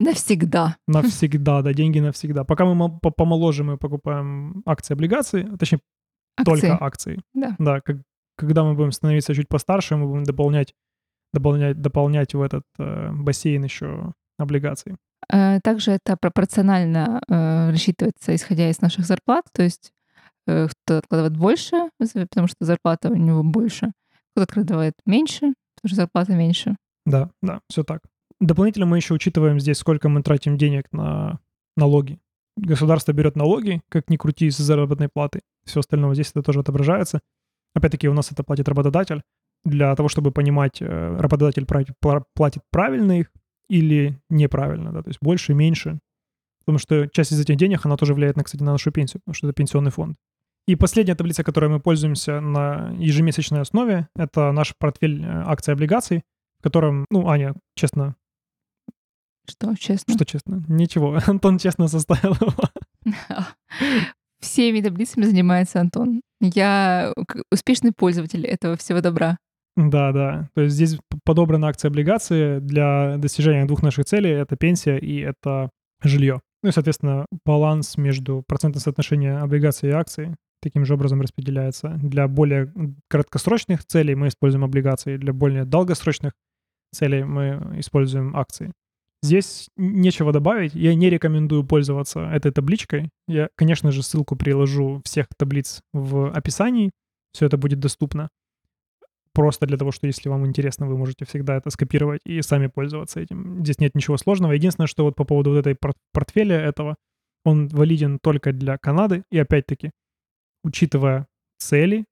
Навсегда. 0.00 0.76
навсегда, 0.88 1.62
да, 1.62 1.72
деньги 1.74 2.00
навсегда. 2.00 2.44
Пока 2.44 2.64
мы 2.64 2.74
мол- 2.74 2.98
по- 3.00 3.10
помоложе, 3.10 3.64
мы 3.64 3.76
покупаем 3.78 4.62
акции, 4.66 4.94
облигации, 4.94 5.42
точнее, 5.58 5.80
только 6.44 6.72
Акции. 6.72 6.84
акции. 6.86 7.22
Да. 7.34 7.56
Да, 7.58 7.80
как- 7.80 8.02
когда 8.38 8.64
мы 8.64 8.74
будем 8.74 8.92
становиться 8.92 9.34
чуть 9.34 9.48
постарше, 9.48 9.96
мы 9.96 10.06
будем 10.06 10.24
дополнять, 10.24 10.74
дополнять, 11.36 11.80
дополнять 11.80 12.34
в 12.34 12.40
этот 12.40 12.64
э, 12.78 13.10
бассейн 13.12 13.64
еще 13.64 14.12
облигаций. 14.38 14.96
Э, 15.32 15.60
Также 15.60 15.92
это 15.92 16.16
пропорционально 16.16 17.20
э, 17.28 17.70
рассчитывается, 17.70 18.34
исходя 18.34 18.70
из 18.70 18.80
наших 18.80 19.04
зарплат. 19.04 19.44
То 19.52 19.62
есть 19.62 19.92
э, 20.46 20.68
кто 20.68 20.98
откладывает 20.98 21.36
больше, 21.36 21.90
потому 21.98 22.46
что 22.46 22.56
зарплата 22.60 23.10
у 23.10 23.16
него 23.16 23.42
больше. 23.42 23.92
Кто 24.32 24.42
откладывает 24.42 24.94
меньше, 25.04 25.54
потому 25.76 25.88
что 25.88 25.96
зарплата 25.96 26.32
меньше. 26.34 26.76
Да, 27.04 27.30
да, 27.42 27.60
все 27.68 27.84
так. 27.84 28.00
Дополнительно 28.40 28.86
мы 28.86 28.96
еще 28.96 29.14
учитываем 29.14 29.60
здесь, 29.60 29.78
сколько 29.78 30.08
мы 30.08 30.22
тратим 30.22 30.58
денег 30.58 30.84
на 30.92 31.38
налоги. 31.76 32.18
Государство 32.56 33.12
берет 33.12 33.36
налоги, 33.36 33.82
как 33.88 34.08
ни 34.08 34.16
крути, 34.16 34.50
с 34.50 34.56
заработной 34.56 35.08
платы. 35.12 35.40
Все 35.64 35.80
остальное 35.80 36.14
здесь 36.14 36.30
это 36.30 36.42
тоже 36.42 36.60
отображается. 36.60 37.20
Опять-таки 37.74 38.08
у 38.08 38.14
нас 38.14 38.32
это 38.32 38.42
платит 38.42 38.68
работодатель. 38.68 39.22
Для 39.64 39.94
того, 39.96 40.08
чтобы 40.08 40.30
понимать, 40.30 40.80
э, 40.80 41.16
работодатель 41.18 41.66
платит 41.66 42.62
правильно 42.70 43.20
их 43.20 43.32
или 43.68 44.20
неправильно, 44.30 44.92
да, 44.92 45.02
то 45.02 45.08
есть 45.08 45.18
больше, 45.20 45.54
меньше. 45.54 45.98
Потому 46.60 46.78
что 46.78 47.08
часть 47.08 47.32
из 47.32 47.40
этих 47.40 47.56
денег, 47.56 47.86
она 47.86 47.96
тоже 47.96 48.14
влияет, 48.14 48.36
на, 48.36 48.44
кстати, 48.44 48.62
на 48.62 48.72
нашу 48.72 48.90
пенсию, 48.90 49.20
потому 49.20 49.34
что 49.34 49.46
это 49.48 49.54
пенсионный 49.54 49.90
фонд. 49.90 50.16
И 50.66 50.74
последняя 50.74 51.14
таблица, 51.14 51.44
которой 51.44 51.70
мы 51.70 51.78
пользуемся 51.78 52.40
на 52.40 52.92
ежемесячной 52.98 53.60
основе, 53.60 54.08
это 54.16 54.50
наш 54.50 54.74
портфель 54.76 55.24
э, 55.24 55.42
акций 55.46 55.70
и 55.70 55.74
облигаций, 55.74 56.24
в 56.58 56.62
котором, 56.62 57.06
ну, 57.10 57.28
Аня, 57.28 57.54
честно, 57.76 58.16
Что, 59.48 59.76
честно? 59.76 60.14
что 60.14 60.24
честно, 60.24 60.64
ничего, 60.68 61.20
Антон 61.26 61.58
честно 61.58 61.86
составил 61.86 62.34
его. 62.34 63.14
Всеми 64.40 64.80
таблицами 64.80 65.24
занимается 65.24 65.80
Антон. 65.80 66.20
Я 66.40 67.14
успешный 67.52 67.92
пользователь 67.92 68.44
этого 68.44 68.76
всего 68.76 69.00
добра. 69.00 69.38
Да, 69.76 70.12
да. 70.12 70.48
То 70.54 70.62
есть 70.62 70.74
здесь 70.74 70.98
подобраны 71.24 71.66
акции 71.66 71.88
облигации 71.88 72.58
для 72.60 73.16
достижения 73.18 73.66
двух 73.66 73.82
наших 73.82 74.06
целей. 74.06 74.30
Это 74.30 74.56
пенсия 74.56 74.96
и 74.96 75.20
это 75.20 75.70
жилье. 76.02 76.40
Ну 76.62 76.70
и, 76.70 76.72
соответственно, 76.72 77.26
баланс 77.44 77.96
между 77.98 78.42
процентным 78.46 78.80
соотношением 78.80 79.42
облигаций 79.42 79.90
и 79.90 79.92
акций 79.92 80.34
таким 80.62 80.84
же 80.84 80.94
образом 80.94 81.20
распределяется. 81.20 81.90
Для 82.02 82.26
более 82.26 82.72
краткосрочных 83.08 83.84
целей 83.84 84.14
мы 84.14 84.28
используем 84.28 84.64
облигации, 84.64 85.16
для 85.16 85.32
более 85.32 85.64
долгосрочных 85.64 86.32
целей 86.92 87.24
мы 87.24 87.78
используем 87.78 88.34
акции. 88.34 88.72
Здесь 89.22 89.68
нечего 89.76 90.32
добавить. 90.32 90.74
Я 90.74 90.94
не 90.94 91.10
рекомендую 91.10 91.64
пользоваться 91.64 92.20
этой 92.20 92.52
табличкой. 92.52 93.10
Я, 93.28 93.48
конечно 93.56 93.92
же, 93.92 94.02
ссылку 94.02 94.36
приложу 94.36 95.02
всех 95.04 95.26
таблиц 95.36 95.80
в 95.92 96.30
описании. 96.30 96.90
Все 97.32 97.46
это 97.46 97.56
будет 97.58 97.78
доступно. 97.78 98.28
Просто 99.36 99.66
для 99.66 99.76
того, 99.76 99.92
что 99.92 100.06
если 100.06 100.30
вам 100.30 100.46
интересно, 100.46 100.86
вы 100.86 100.96
можете 100.96 101.24
всегда 101.24 101.56
это 101.56 101.70
скопировать 101.70 102.20
и 102.24 102.42
сами 102.42 102.68
пользоваться 102.68 103.20
этим. 103.20 103.62
Здесь 103.62 103.78
нет 103.80 103.94
ничего 103.94 104.16
сложного. 104.16 104.52
Единственное, 104.52 104.86
что 104.88 105.04
вот 105.04 105.14
по 105.14 105.24
поводу 105.24 105.50
вот 105.50 105.58
этой 105.58 105.74
пор- 105.74 105.94
портфеля 106.12 106.56
этого, 106.56 106.96
он 107.44 107.68
валиден 107.68 108.18
только 108.18 108.52
для 108.52 108.78
Канады. 108.78 109.22
И 109.30 109.38
опять-таки, 109.38 109.90
учитывая 110.64 111.26
цели, 111.58 112.04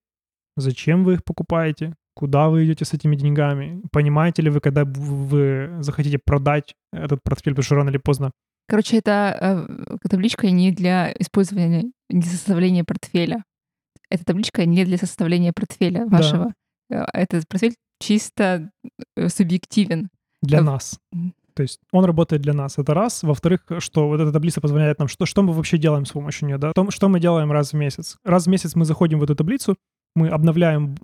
зачем 0.56 1.04
вы 1.04 1.14
их 1.14 1.24
покупаете, 1.24 1.94
куда 2.14 2.48
вы 2.48 2.64
идете 2.64 2.84
с 2.84 2.92
этими 2.92 3.16
деньгами, 3.16 3.82
понимаете 3.90 4.42
ли 4.42 4.50
вы, 4.50 4.60
когда 4.60 4.84
вы 4.84 5.76
захотите 5.80 6.18
продать 6.24 6.74
этот 6.92 7.20
портфель, 7.24 7.52
потому 7.54 7.64
что 7.64 7.74
рано 7.76 7.90
или 7.90 7.98
поздно 7.98 8.30
Короче, 8.68 8.96
это 8.98 9.66
э, 9.68 10.08
табличка 10.08 10.50
не 10.50 10.72
для 10.72 11.12
использования, 11.18 11.90
не 12.10 12.20
для 12.20 12.30
составления 12.30 12.84
портфеля. 12.84 13.44
Эта 14.08 14.24
табличка 14.24 14.64
не 14.64 14.84
для 14.84 14.96
составления 14.96 15.52
портфеля 15.54 16.06
Да. 16.06 16.16
вашего. 16.16 16.44
Э, 16.48 16.52
Этот 17.12 17.48
портфель 17.48 17.74
чисто 18.00 18.70
э, 19.16 19.28
субъективен. 19.28 20.08
для 20.42 20.58
Э, 20.58 20.62
нас. 20.62 20.98
То 21.54 21.62
есть 21.62 21.80
он 21.92 22.04
работает 22.04 22.42
для 22.42 22.52
нас. 22.52 22.78
Это 22.78 22.94
раз. 22.94 23.22
Во-вторых, 23.22 23.60
что 23.78 24.08
вот 24.08 24.20
эта 24.20 24.32
таблица 24.32 24.60
позволяет 24.60 24.98
нам, 24.98 25.08
что, 25.08 25.26
что 25.26 25.42
мы 25.42 25.52
вообще 25.52 25.78
делаем 25.78 26.04
с 26.04 26.12
помощью 26.12 26.48
нее, 26.48 26.58
да? 26.58 26.72
То, 26.72 26.90
что 26.90 27.08
мы 27.08 27.20
делаем 27.20 27.52
раз 27.52 27.72
в 27.72 27.76
месяц. 27.76 28.18
Раз 28.24 28.46
в 28.46 28.50
месяц 28.50 28.74
мы 28.74 28.84
заходим 28.84 29.20
в 29.20 29.22
эту 29.24 29.36
таблицу, 29.36 29.76
мы 30.16 30.28
обновляем 30.28 30.96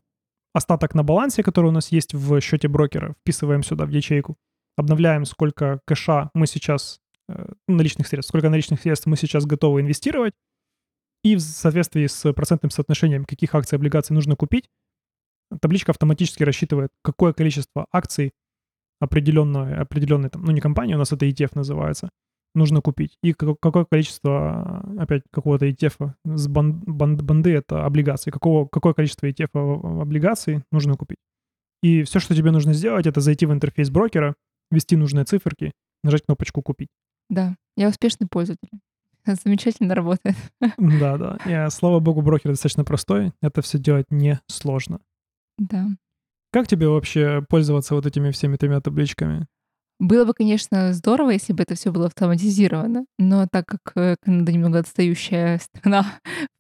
остаток 0.53 0.95
на 0.95 1.05
балансе, 1.05 1.43
который 1.43 1.67
у 1.67 1.73
нас 1.73 1.93
есть 1.93 2.15
в 2.15 2.41
счете 2.41 2.69
брокера, 2.69 3.15
вписываем 3.21 3.63
сюда 3.63 3.85
в 3.87 3.91
ячейку, 3.91 4.37
обновляем, 4.77 5.25
сколько 5.25 5.81
кэша 5.87 6.31
мы 6.35 6.47
сейчас, 6.47 7.01
э, 7.29 7.47
ну, 7.69 7.77
наличных 7.77 8.09
средств, 8.09 8.31
сколько 8.31 8.51
наличных 8.51 8.81
средств 8.81 9.07
мы 9.07 9.17
сейчас 9.17 9.47
готовы 9.47 9.81
инвестировать, 9.81 10.35
И 11.23 11.37
в 11.37 11.41
соответствии 11.41 12.07
с 12.07 12.33
процентным 12.33 12.71
соотношением, 12.71 13.25
каких 13.25 13.55
акций 13.55 13.77
и 13.77 13.79
облигаций 13.79 14.15
нужно 14.15 14.37
купить, 14.37 14.69
табличка 15.61 15.93
автоматически 15.93 16.43
рассчитывает, 16.43 16.91
какое 17.03 17.33
количество 17.33 17.87
акций 17.93 18.33
определенной, 19.01 19.77
определенной 19.77 20.29
там, 20.29 20.45
ну 20.45 20.53
не 20.53 20.61
компания, 20.61 20.95
у 20.95 20.99
нас 20.99 21.13
это 21.13 21.27
ETF 21.27 21.51
называется, 21.55 22.11
нужно 22.55 22.81
купить. 22.81 23.17
И 23.23 23.33
какое 23.33 23.85
количество, 23.85 24.85
опять, 24.99 25.23
какого-то 25.33 25.67
ETF 25.67 26.13
с 26.25 26.49
банд, 26.49 26.85
банд, 26.85 27.23
банды, 27.23 27.53
это 27.53 27.87
облигации. 27.87 28.31
Какого, 28.31 28.67
какое 28.67 28.93
количество 28.93 29.27
ETF 29.27 30.03
облигаций 30.03 30.63
нужно 30.71 30.97
купить. 30.97 31.19
И 31.83 32.03
все, 32.03 32.21
что 32.21 32.35
тебе 32.35 32.51
нужно 32.51 32.75
сделать, 32.75 33.07
это 33.07 33.21
зайти 33.21 33.47
в 33.47 33.53
интерфейс 33.53 33.91
брокера, 33.91 34.35
ввести 34.71 34.97
нужные 34.97 35.25
циферки, 35.25 35.73
нажать 36.05 36.25
кнопочку 36.27 36.63
«Купить». 36.63 36.89
Да, 37.31 37.57
я 37.77 37.89
успешный 37.89 38.27
пользователь. 38.27 38.69
Замечательно 39.27 39.95
работает. 39.95 40.37
Да, 40.77 41.17
да. 41.17 41.39
И, 41.47 41.71
слава 41.71 42.01
богу, 42.01 42.23
брокер 42.23 42.51
достаточно 42.51 42.85
простой. 42.85 43.33
Это 43.41 43.63
все 43.63 43.79
делать 43.79 44.07
не 44.11 44.41
сложно. 44.47 45.01
Да. 45.61 45.87
Как 46.53 46.67
тебе 46.67 46.89
вообще 46.89 47.45
пользоваться 47.49 47.95
вот 47.95 48.07
этими 48.07 48.31
всеми 48.31 48.57
тремя 48.57 48.81
табличками? 48.81 49.47
Было 50.01 50.25
бы, 50.25 50.33
конечно, 50.33 50.95
здорово, 50.95 51.31
если 51.31 51.53
бы 51.53 51.63
это 51.63 51.75
все 51.75 51.93
было 51.93 52.07
автоматизировано, 52.07 53.05
но 53.19 53.47
так 53.47 53.67
как 53.67 53.93
э, 53.95 54.17
Канада 54.21 54.51
немного 54.51 54.79
отстающая 54.79 55.59
страна 55.63 56.07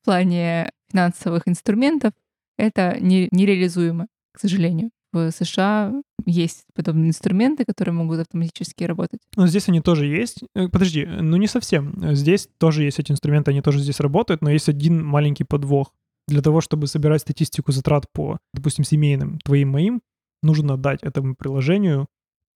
в 0.03 0.05
плане 0.05 0.71
финансовых 0.91 1.49
инструментов, 1.49 2.13
это 2.59 2.99
не, 3.01 3.29
нереализуемо, 3.33 4.09
к 4.33 4.41
сожалению. 4.41 4.91
В 5.13 5.31
США 5.33 5.93
есть 6.27 6.65
подобные 6.75 7.09
инструменты, 7.09 7.65
которые 7.65 7.95
могут 7.95 8.21
автоматически 8.21 8.85
работать. 8.85 9.21
Но 9.35 9.47
здесь 9.47 9.69
они 9.69 9.81
тоже 9.81 10.07
есть. 10.07 10.45
Э, 10.55 10.69
подожди, 10.69 11.07
ну 11.07 11.39
не 11.39 11.47
совсем. 11.47 12.15
Здесь 12.15 12.47
тоже 12.59 12.85
есть 12.85 12.99
эти 12.99 13.11
инструменты, 13.11 13.53
они 13.53 13.63
тоже 13.63 13.81
здесь 13.81 14.01
работают, 14.01 14.43
но 14.43 14.51
есть 14.51 14.69
один 14.69 15.03
маленький 15.03 15.45
подвох. 15.45 15.95
Для 16.31 16.43
того, 16.43 16.61
чтобы 16.61 16.87
собирать 16.87 17.23
статистику 17.23 17.73
затрат 17.73 18.07
по, 18.13 18.39
допустим, 18.55 18.85
семейным, 18.85 19.39
твоим, 19.41 19.71
моим, 19.71 20.01
нужно 20.43 20.77
дать 20.77 21.03
этому 21.03 21.35
приложению 21.35 22.07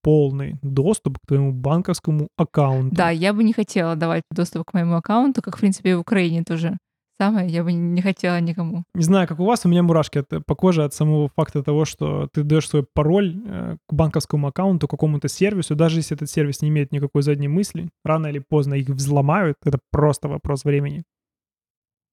полный 0.01 0.59
доступ 0.63 1.19
к 1.19 1.27
твоему 1.27 1.53
банковскому 1.53 2.29
аккаунту. 2.37 2.95
Да, 2.95 3.11
я 3.11 3.33
бы 3.33 3.43
не 3.43 3.53
хотела 3.53 3.97
давать 3.97 4.23
доступ 4.31 4.65
к 4.71 4.75
моему 4.75 4.95
аккаунту, 4.95 5.43
как, 5.43 5.57
в 5.57 5.61
принципе, 5.61 5.91
и 5.91 5.95
в 5.95 6.01
Украине 6.01 6.45
тоже 6.45 6.77
самое, 7.19 7.49
я 7.49 7.65
бы 7.65 7.73
не 7.73 8.03
хотела 8.03 8.41
никому. 8.41 8.85
Не 8.95 9.05
знаю, 9.05 9.27
как 9.27 9.41
у 9.41 9.45
вас, 9.45 9.65
у 9.65 9.69
меня 9.69 9.83
мурашки 9.83 10.19
от, 10.19 10.29
по 10.47 10.55
коже 10.55 10.85
от 10.85 10.95
самого 10.95 11.31
факта 11.35 11.63
того, 11.63 11.85
что 11.85 12.29
ты 12.33 12.43
даешь 12.43 12.69
свой 12.69 12.85
пароль 12.95 13.43
э, 13.45 13.77
к 13.89 13.93
банковскому 13.93 14.49
аккаунту, 14.49 14.87
какому-то 14.89 15.29
сервису, 15.29 15.75
даже 15.75 15.99
если 15.99 16.17
этот 16.17 16.31
сервис 16.31 16.63
не 16.63 16.69
имеет 16.69 16.93
никакой 16.93 17.23
задней 17.23 17.49
мысли, 17.49 17.89
рано 18.05 18.29
или 18.29 18.41
поздно 18.41 18.75
их 18.75 18.89
взломают, 18.89 19.57
это 19.65 19.79
просто 19.91 20.29
вопрос 20.29 20.65
времени. 20.65 21.05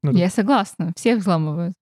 Ну, 0.03 0.11
я 0.11 0.29
согласна, 0.29 0.93
всех 0.95 1.19
взламывают. 1.19 1.73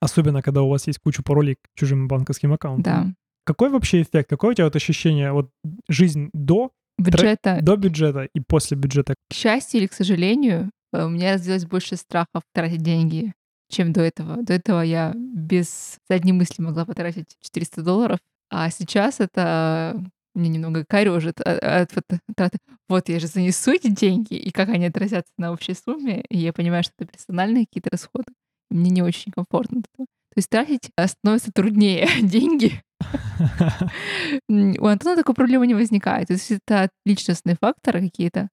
Особенно, 0.00 0.42
когда 0.42 0.62
у 0.62 0.68
вас 0.68 0.86
есть 0.86 0.98
куча 0.98 1.22
паролей 1.22 1.56
к 1.56 1.78
чужим 1.78 2.08
банковским 2.08 2.52
аккаунтам. 2.52 2.82
Да. 2.82 3.14
Какой 3.46 3.70
вообще 3.70 4.02
эффект? 4.02 4.28
Какое 4.28 4.50
у 4.50 4.54
тебя 4.54 4.64
вот 4.64 4.76
ощущение? 4.76 5.32
Вот 5.32 5.50
жизнь 5.88 6.30
до 6.32 6.72
бюджета. 6.98 7.58
До 7.62 7.76
бюджета 7.76 8.28
и 8.34 8.40
после 8.40 8.76
бюджета. 8.76 9.14
К 9.30 9.34
счастью 9.34 9.80
или 9.80 9.86
к 9.86 9.92
сожалению, 9.92 10.70
э, 10.92 11.04
у 11.04 11.08
меня 11.08 11.34
развилось 11.34 11.66
больше 11.66 11.96
страхов 11.96 12.42
тратить 12.52 12.82
деньги, 12.82 13.32
чем 13.70 13.92
до 13.92 14.02
этого. 14.02 14.42
До 14.42 14.52
этого 14.52 14.80
я 14.82 15.12
без 15.14 15.98
задней 16.08 16.32
мысли 16.32 16.62
могла 16.62 16.84
потратить 16.84 17.36
400 17.40 17.82
долларов, 17.82 18.18
а 18.50 18.70
сейчас 18.70 19.20
это 19.20 20.02
мне 20.34 20.48
немного 20.48 20.84
корежит 20.84 21.40
от, 21.40 21.62
от 21.62 21.92
траты. 22.36 22.58
Вот 22.88 23.08
я 23.08 23.20
же 23.20 23.26
занесу 23.26 23.72
эти 23.72 23.88
деньги, 23.88 24.34
и 24.34 24.50
как 24.50 24.68
они 24.68 24.86
отразятся 24.86 25.32
на 25.38 25.52
общей 25.52 25.74
сумме, 25.74 26.24
и 26.28 26.38
я 26.38 26.52
понимаю, 26.52 26.82
что 26.82 26.92
это 26.98 27.12
персональные 27.12 27.66
какие-то 27.66 27.90
расходы. 27.90 28.32
Мне 28.70 28.90
не 28.90 29.02
очень 29.02 29.32
комфортно. 29.32 29.82
То 29.96 30.06
есть 30.38 30.50
тратить 30.50 30.90
становится 31.06 31.52
труднее 31.52 32.08
деньги, 32.22 32.82
у 34.48 34.86
Антона 34.86 35.16
такой 35.16 35.34
проблемы 35.34 35.66
не 35.66 35.74
возникает. 35.74 36.28
То 36.28 36.34
есть 36.34 36.50
это 36.50 36.88
личностные 37.04 37.56
факторы 37.60 38.00
какие-то. 38.00 38.48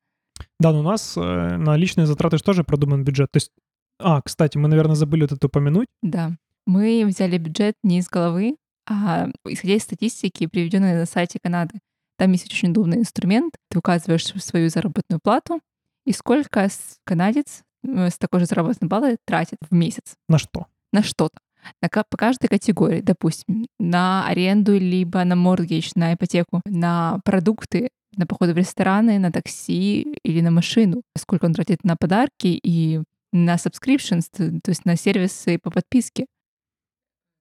Да, 0.59 0.71
но 0.71 0.79
у 0.79 0.83
нас 0.83 1.15
э, 1.17 1.21
на 1.21 1.75
личные 1.77 2.07
затраты 2.07 2.37
же 2.37 2.43
тоже 2.43 2.63
продуман 2.63 3.03
бюджет. 3.03 3.31
То 3.31 3.37
есть, 3.37 3.51
а, 3.99 4.21
кстати, 4.21 4.57
мы, 4.57 4.67
наверное, 4.67 4.95
забыли 4.95 5.21
вот 5.21 5.31
это 5.33 5.47
упомянуть. 5.47 5.87
Да. 6.01 6.31
Мы 6.65 7.03
взяли 7.05 7.37
бюджет 7.37 7.75
не 7.83 7.99
из 7.99 8.07
головы, 8.07 8.55
а 8.87 9.29
исходя 9.45 9.75
из 9.75 9.83
статистики, 9.83 10.47
приведенной 10.47 10.95
на 10.95 11.05
сайте 11.05 11.39
Канады. 11.41 11.79
Там 12.17 12.31
есть 12.31 12.45
очень 12.45 12.69
удобный 12.69 12.97
инструмент. 12.97 13.55
Ты 13.69 13.79
указываешь 13.79 14.25
свою 14.25 14.69
заработную 14.69 15.19
плату 15.23 15.59
и 16.05 16.13
сколько 16.13 16.69
канадец 17.03 17.63
э, 17.83 18.09
с 18.09 18.17
такой 18.17 18.41
же 18.41 18.45
заработной 18.45 18.89
платой 18.89 19.17
тратит 19.25 19.57
в 19.69 19.73
месяц. 19.73 20.15
На 20.27 20.37
что? 20.37 20.67
На 20.91 21.03
что-то 21.03 21.39
на, 21.81 21.89
по 21.89 22.17
каждой 22.17 22.47
категории, 22.47 23.01
допустим, 23.01 23.67
на 23.79 24.27
аренду, 24.27 24.77
либо 24.77 25.23
на 25.23 25.35
моргейдж, 25.35 25.91
на 25.95 26.13
ипотеку, 26.13 26.61
на 26.65 27.19
продукты, 27.23 27.89
на 28.15 28.25
походы 28.25 28.53
в 28.53 28.57
рестораны, 28.57 29.19
на 29.19 29.31
такси 29.31 30.01
или 30.23 30.41
на 30.41 30.51
машину, 30.51 31.01
сколько 31.17 31.45
он 31.45 31.53
тратит 31.53 31.83
на 31.83 31.95
подарки 31.95 32.59
и 32.61 33.01
на 33.31 33.55
subscriptions, 33.55 34.25
то 34.31 34.69
есть 34.69 34.85
на 34.85 34.95
сервисы 34.95 35.57
по 35.57 35.71
подписке. 35.71 36.25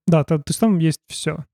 Да, 0.06 0.24
то, 0.24 0.38
то 0.38 0.44
есть 0.48 0.60
там 0.60 0.78
есть 0.78 1.00
все. 1.08 1.44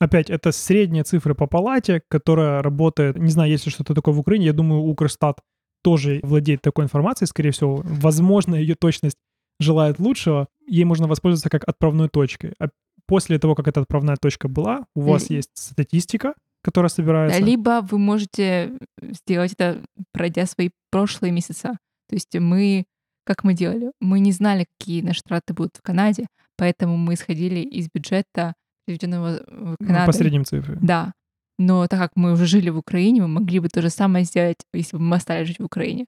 Опять, 0.00 0.30
это 0.30 0.50
средняя 0.50 1.04
цифра 1.04 1.34
по 1.34 1.46
палате, 1.46 2.02
которая 2.08 2.62
работает, 2.62 3.16
не 3.16 3.30
знаю, 3.30 3.50
есть 3.50 3.66
ли 3.66 3.72
что-то 3.72 3.94
такое 3.94 4.14
в 4.14 4.18
Украине, 4.18 4.46
я 4.46 4.52
думаю, 4.52 4.82
Укрстат 4.82 5.38
тоже 5.84 6.20
владеет 6.22 6.62
такой 6.62 6.84
информацией, 6.84 7.28
скорее 7.28 7.50
всего. 7.50 7.82
Возможно, 7.84 8.54
ее 8.54 8.74
точность 8.74 9.16
желает 9.60 9.98
лучшего, 9.98 10.48
ей 10.66 10.84
можно 10.84 11.06
воспользоваться 11.06 11.50
как 11.50 11.68
отправной 11.68 12.08
точкой. 12.08 12.54
А 12.58 12.68
после 13.06 13.38
того, 13.38 13.54
как 13.54 13.68
эта 13.68 13.80
отправная 13.80 14.16
точка 14.16 14.48
была, 14.48 14.86
у 14.94 15.02
вас 15.02 15.30
есть 15.30 15.50
статистика, 15.54 16.34
которая 16.62 16.88
собирается. 16.88 17.40
Либо 17.40 17.86
вы 17.88 17.98
можете 17.98 18.78
сделать 19.00 19.52
это, 19.52 19.82
пройдя 20.12 20.46
свои 20.46 20.70
прошлые 20.90 21.32
месяца. 21.32 21.78
То 22.08 22.14
есть 22.14 22.34
мы, 22.38 22.84
как 23.24 23.44
мы 23.44 23.54
делали, 23.54 23.92
мы 24.00 24.20
не 24.20 24.32
знали, 24.32 24.66
какие 24.78 25.02
наши 25.02 25.22
траты 25.22 25.54
будут 25.54 25.76
в 25.76 25.82
Канаде, 25.82 26.26
поэтому 26.62 26.96
мы 26.96 27.14
исходили 27.14 27.58
из 27.58 27.88
бюджета, 27.92 28.54
приведенного 28.86 29.40
в 29.48 29.76
Канаде. 29.84 30.06
По 30.06 30.12
средним 30.12 30.44
цифрам. 30.44 30.78
Да. 30.80 31.12
Но 31.58 31.88
так 31.88 31.98
как 31.98 32.12
мы 32.14 32.34
уже 32.34 32.46
жили 32.46 32.70
в 32.70 32.78
Украине, 32.78 33.22
мы 33.22 33.26
могли 33.26 33.58
бы 33.58 33.68
то 33.68 33.82
же 33.82 33.90
самое 33.90 34.24
сделать, 34.24 34.58
если 34.72 34.96
бы 34.96 35.02
мы 35.02 35.16
остались 35.16 35.48
жить 35.48 35.58
в 35.58 35.64
Украине, 35.64 36.06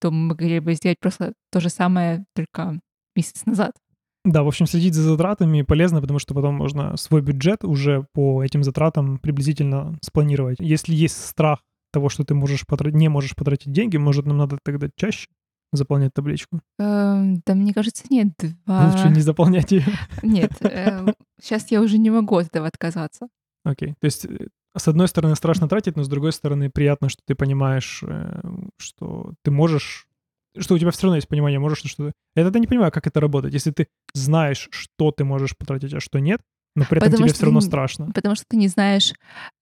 то 0.00 0.12
мы 0.12 0.28
могли 0.28 0.60
бы 0.60 0.74
сделать 0.74 1.00
просто 1.00 1.32
то 1.50 1.58
же 1.58 1.68
самое, 1.68 2.24
только 2.36 2.78
месяц 3.16 3.44
назад. 3.44 3.72
Да, 4.24 4.44
в 4.44 4.46
общем, 4.46 4.66
следить 4.66 4.94
за 4.94 5.02
затратами 5.02 5.62
полезно, 5.62 6.00
потому 6.00 6.20
что 6.20 6.32
потом 6.32 6.54
можно 6.54 6.96
свой 6.96 7.20
бюджет 7.20 7.64
уже 7.64 8.06
по 8.12 8.44
этим 8.44 8.62
затратам 8.62 9.18
приблизительно 9.18 9.98
спланировать. 10.00 10.58
Если 10.60 10.94
есть 10.94 11.26
страх 11.26 11.58
того, 11.92 12.08
что 12.08 12.22
ты 12.22 12.36
можешь 12.36 12.64
потратить, 12.68 12.94
не 12.94 13.08
можешь 13.08 13.34
потратить 13.34 13.72
деньги, 13.72 13.96
может, 13.96 14.26
нам 14.26 14.36
надо 14.36 14.58
тогда 14.64 14.88
чаще 14.96 15.26
заполнять 15.72 16.14
табличку? 16.14 16.60
Эм, 16.78 17.42
да, 17.44 17.54
мне 17.54 17.74
кажется, 17.74 18.04
нет. 18.10 18.28
Два... 18.38 18.90
Лучше 18.90 19.08
не 19.08 19.20
заполнять 19.20 19.72
ее. 19.72 19.84
Нет, 20.22 20.52
сейчас 21.40 21.62
эм, 21.62 21.68
я 21.70 21.82
уже 21.82 21.98
не 21.98 22.10
могу 22.10 22.36
от 22.36 22.46
этого 22.46 22.66
отказаться. 22.66 23.28
Окей, 23.64 23.94
то 24.00 24.04
есть 24.04 24.24
э, 24.24 24.48
с 24.76 24.88
одной 24.88 25.08
стороны 25.08 25.36
страшно 25.36 25.68
тратить, 25.68 25.96
но 25.96 26.04
с 26.04 26.08
другой 26.08 26.32
стороны 26.32 26.70
приятно, 26.70 27.08
что 27.08 27.22
ты 27.26 27.34
понимаешь, 27.34 28.02
э, 28.06 28.40
что 28.78 29.32
ты 29.42 29.50
можешь 29.50 30.08
что 30.56 30.74
у 30.74 30.78
тебя 30.78 30.90
все 30.90 31.02
равно 31.02 31.16
есть 31.16 31.28
понимание, 31.28 31.60
можешь 31.60 31.78
что-то... 31.78 32.12
Я 32.34 32.42
тогда 32.42 32.58
не 32.58 32.66
понимаю, 32.66 32.90
как 32.90 33.06
это 33.06 33.20
работает. 33.20 33.54
Если 33.54 33.70
ты 33.70 33.86
знаешь, 34.12 34.68
что 34.72 35.12
ты 35.12 35.22
можешь 35.22 35.56
потратить, 35.56 35.94
а 35.94 36.00
что 36.00 36.18
нет, 36.18 36.40
но 36.74 36.84
при 36.84 36.98
этом 36.98 37.10
потому 37.10 37.26
тебе 37.26 37.34
все 37.34 37.44
равно 37.44 37.60
страшно. 37.60 38.10
Потому 38.12 38.34
что 38.34 38.44
ты 38.48 38.56
не 38.56 38.68
знаешь, 38.68 39.12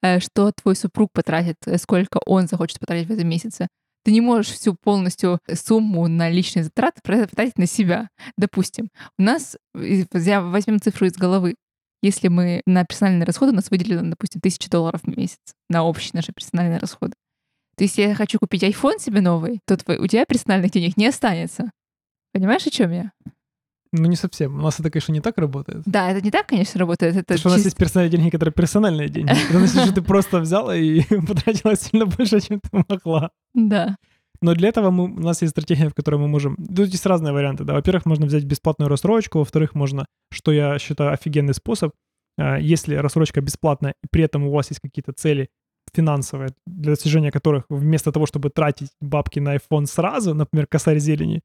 э, 0.03 0.21
что 0.21 0.53
твой 0.53 0.77
супруг 0.77 1.11
потратит, 1.13 1.57
э, 1.67 1.79
сколько 1.79 2.21
он 2.27 2.47
захочет 2.47 2.79
потратить 2.79 3.09
в 3.09 3.13
этом 3.13 3.29
месяце. 3.29 3.69
Ты 4.07 4.13
не 4.13 4.21
можешь 4.21 4.53
всю 4.53 4.73
полностью 4.73 5.41
сумму 5.53 6.07
на 6.07 6.31
личные 6.31 6.63
затраты 6.63 7.01
потратить 7.03 7.59
на 7.59 7.67
себя. 7.67 8.09
Допустим, 8.37 8.89
у 9.19 9.23
нас, 9.23 9.57
я 9.75 10.43
возьмем 10.43 10.81
цифру 10.81 11.09
из 11.09 11.15
головы, 11.15 11.57
если 12.03 12.29
мы 12.29 12.63
на 12.67 12.85
персональные 12.85 13.27
расходы, 13.27 13.51
у 13.51 13.57
нас 13.57 13.69
выделено, 13.69 14.09
допустим, 14.09 14.41
тысяча 14.41 14.71
долларов 14.71 15.01
в 15.03 15.09
месяц 15.09 15.41
на 15.69 15.83
общие 15.83 16.13
наши 16.15 16.33
персональные 16.33 16.79
расходы. 16.79 17.15
То 17.77 17.83
есть, 17.83 17.99
я 17.99 18.15
хочу 18.15 18.39
купить 18.39 18.63
iPhone 18.63 19.01
себе 19.01 19.23
новый, 19.23 19.59
то 19.67 19.77
твой, 19.77 19.99
у 19.99 20.07
тебя 20.07 20.25
персональных 20.25 20.71
денег 20.71 20.97
не 20.97 21.09
останется. 21.09 21.73
Понимаешь, 22.33 22.65
о 22.65 22.71
чем 22.71 22.93
я? 22.93 23.11
Ну, 23.93 24.09
не 24.09 24.17
совсем. 24.17 24.59
У 24.59 24.63
нас 24.63 24.81
это, 24.81 24.91
конечно, 24.91 25.13
не 25.13 25.21
так 25.21 25.39
работает. 25.39 25.83
Да, 25.87 26.11
это 26.11 26.25
не 26.25 26.31
так, 26.31 26.47
конечно, 26.47 26.79
работает. 26.79 27.17
Это 27.17 27.25
Потому 27.25 27.39
что 27.39 27.49
чист... 27.49 27.55
у 27.55 27.59
нас 27.59 27.65
есть 27.65 27.77
персональные 27.77 28.11
деньги, 28.11 28.31
которые 28.31 28.53
персональные 28.53 29.09
деньги. 29.09 29.31
Это 29.51 29.59
значит, 29.59 29.83
что 29.83 29.95
ты 29.95 30.03
просто 30.03 30.41
взяла 30.41 30.77
и 30.77 31.03
потратила 31.27 31.77
сильно 31.77 32.07
больше, 32.07 32.41
чем 32.41 32.61
ты 32.61 32.85
могла. 32.89 33.31
Да. 33.55 33.97
Но 34.43 34.55
для 34.55 34.69
этого 34.69 34.91
мы, 34.91 35.05
у 35.05 35.21
нас 35.21 35.43
есть 35.43 35.53
стратегия, 35.53 35.89
в 35.89 35.95
которой 35.95 36.17
мы 36.17 36.29
можем... 36.29 36.57
Тут 36.57 36.89
есть 36.89 37.07
разные 37.07 37.33
варианты, 37.33 37.65
да. 37.65 37.75
Во-первых, 37.75 38.07
можно 38.07 38.27
взять 38.27 38.45
бесплатную 38.45 38.89
рассрочку, 38.89 39.39
во-вторых, 39.39 39.75
можно, 39.75 40.07
что 40.31 40.53
я 40.53 40.79
считаю 40.79 41.13
офигенный 41.13 41.55
способ, 41.55 41.93
а, 42.39 42.59
если 42.59 42.97
рассрочка 42.97 43.41
бесплатная, 43.41 43.95
и 44.05 44.07
при 44.11 44.25
этом 44.25 44.47
у 44.47 44.53
вас 44.53 44.71
есть 44.71 44.81
какие-то 44.81 45.13
цели 45.13 45.49
финансовые, 45.95 46.51
для 46.67 46.93
достижения 46.93 47.31
которых 47.31 47.65
вместо 47.69 48.13
того, 48.13 48.27
чтобы 48.27 48.51
тратить 48.51 48.91
бабки 49.01 49.39
на 49.41 49.57
iPhone 49.57 49.87
сразу, 49.87 50.35
например, 50.35 50.67
косарь 50.67 50.99
зелени, 50.99 51.41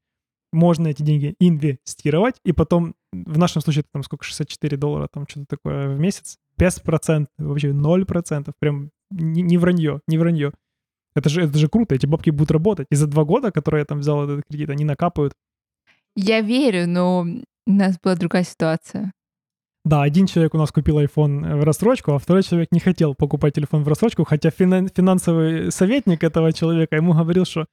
можно 0.52 0.88
эти 0.88 1.02
деньги 1.02 1.34
инвестировать, 1.40 2.36
и 2.44 2.52
потом, 2.52 2.94
в 3.12 3.38
нашем 3.38 3.62
случае, 3.62 3.80
это 3.80 3.88
там 3.92 4.02
сколько, 4.02 4.24
64 4.24 4.76
доллара, 4.76 5.08
там 5.12 5.26
что-то 5.28 5.46
такое 5.48 5.88
в 5.94 5.98
месяц, 5.98 6.38
без 6.58 6.78
процентов, 6.80 7.32
вообще 7.38 7.72
0 7.72 8.04
процентов, 8.04 8.54
прям 8.58 8.90
не, 9.10 9.42
не 9.42 9.58
вранье, 9.58 10.00
не 10.06 10.18
вранье. 10.18 10.52
Это 11.14 11.28
же, 11.28 11.42
это 11.42 11.58
же 11.58 11.68
круто, 11.68 11.94
эти 11.94 12.06
бабки 12.06 12.30
будут 12.30 12.50
работать. 12.50 12.86
И 12.90 12.94
за 12.94 13.06
два 13.06 13.24
года, 13.24 13.50
которые 13.50 13.80
я 13.80 13.84
там 13.84 13.98
взял 13.98 14.24
этот 14.24 14.42
кредит, 14.48 14.70
они 14.70 14.84
накапают. 14.84 15.34
Я 16.16 16.40
верю, 16.40 16.88
но 16.88 17.26
у 17.66 17.72
нас 17.72 17.98
была 18.02 18.14
другая 18.16 18.44
ситуация. 18.44 19.12
Да, 19.84 20.02
один 20.02 20.26
человек 20.26 20.54
у 20.54 20.58
нас 20.58 20.70
купил 20.70 21.00
iPhone 21.00 21.56
в 21.56 21.64
рассрочку, 21.64 22.12
а 22.12 22.18
второй 22.18 22.44
человек 22.44 22.68
не 22.70 22.78
хотел 22.78 23.14
покупать 23.14 23.54
телефон 23.54 23.82
в 23.82 23.88
рассрочку, 23.88 24.24
хотя 24.24 24.50
финансовый 24.50 25.72
советник 25.72 26.22
этого 26.22 26.52
человека 26.52 26.96
ему 26.96 27.14
говорил, 27.14 27.44
что 27.44 27.66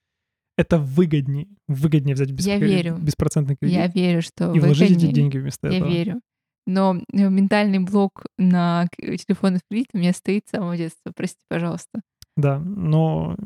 это 0.59 0.77
выгоднее, 0.77 1.47
выгоднее 1.69 2.15
взять 2.15 2.31
без, 2.31 2.45
Я 2.45 2.57
верю. 2.59 2.97
беспроцентный 2.97 3.55
кредит. 3.55 3.77
Я 3.77 3.87
верю, 3.87 4.21
что 4.21 4.51
и 4.53 4.59
вложить 4.59 4.91
эти 4.91 5.07
деньги 5.07 5.37
вместо 5.37 5.69
Я 5.69 5.77
этого. 5.77 5.89
верю. 5.89 6.21
Но 6.67 6.97
э, 7.13 7.29
ментальный 7.29 7.79
блок 7.79 8.25
на 8.37 8.87
к- 8.91 8.97
телефонный 9.17 9.61
кредит 9.71 9.87
у 9.93 9.97
меня 9.97 10.11
стоит 10.13 10.43
с 10.47 10.51
самого 10.51 10.75
детства. 10.75 11.13
Прости, 11.15 11.39
пожалуйста. 11.47 12.01
Да, 12.35 12.59
но 12.59 13.37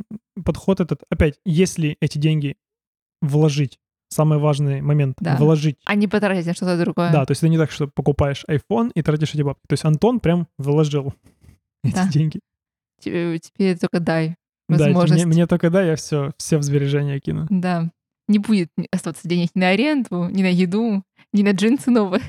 подход 0.43 0.79
этот, 0.79 1.03
опять, 1.11 1.35
если 1.45 1.97
эти 2.01 2.17
деньги 2.17 2.55
вложить, 3.21 3.77
самый 4.09 4.39
важный 4.39 4.81
момент, 4.81 5.15
Да. 5.19 5.37
вложить. 5.37 5.77
А 5.85 5.93
не 5.95 6.07
потратить 6.07 6.47
на 6.47 6.53
что-то 6.55 6.77
другое. 6.79 7.11
Да, 7.11 7.25
то 7.25 7.31
есть 7.31 7.41
это 7.43 7.49
не 7.49 7.57
так, 7.57 7.69
что 7.71 7.87
покупаешь 7.87 8.43
iPhone 8.49 8.91
и 8.95 9.01
тратишь 9.03 9.35
эти 9.35 9.43
бабки. 9.43 9.61
То 9.67 9.73
есть 9.73 9.85
Антон 9.85 10.19
прям 10.19 10.47
вложил 10.57 11.13
эти 11.83 11.93
Да. 11.93 12.07
деньги. 12.09 12.39
Тебе- 12.99 13.37
Теперь 13.39 13.77
только 13.77 13.99
дай 13.99 14.35
Да, 14.69 14.75
это 14.75 14.83
возможность. 14.85 15.25
мне, 15.25 15.33
мне 15.33 15.47
только 15.47 15.69
да, 15.69 15.83
я 15.83 15.95
все, 15.95 16.31
все 16.37 16.57
в 16.57 16.63
сбережения 16.63 17.19
кину. 17.19 17.47
Да. 17.49 17.91
Не 18.27 18.39
будет 18.39 18.69
оставаться 18.91 19.27
денег 19.27 19.49
ни 19.53 19.59
на 19.59 19.69
аренду, 19.69 20.29
ни 20.29 20.41
на 20.41 20.51
еду, 20.51 21.03
ни 21.33 21.43
на 21.43 21.51
джинсы 21.51 21.91
новые. 21.91 22.21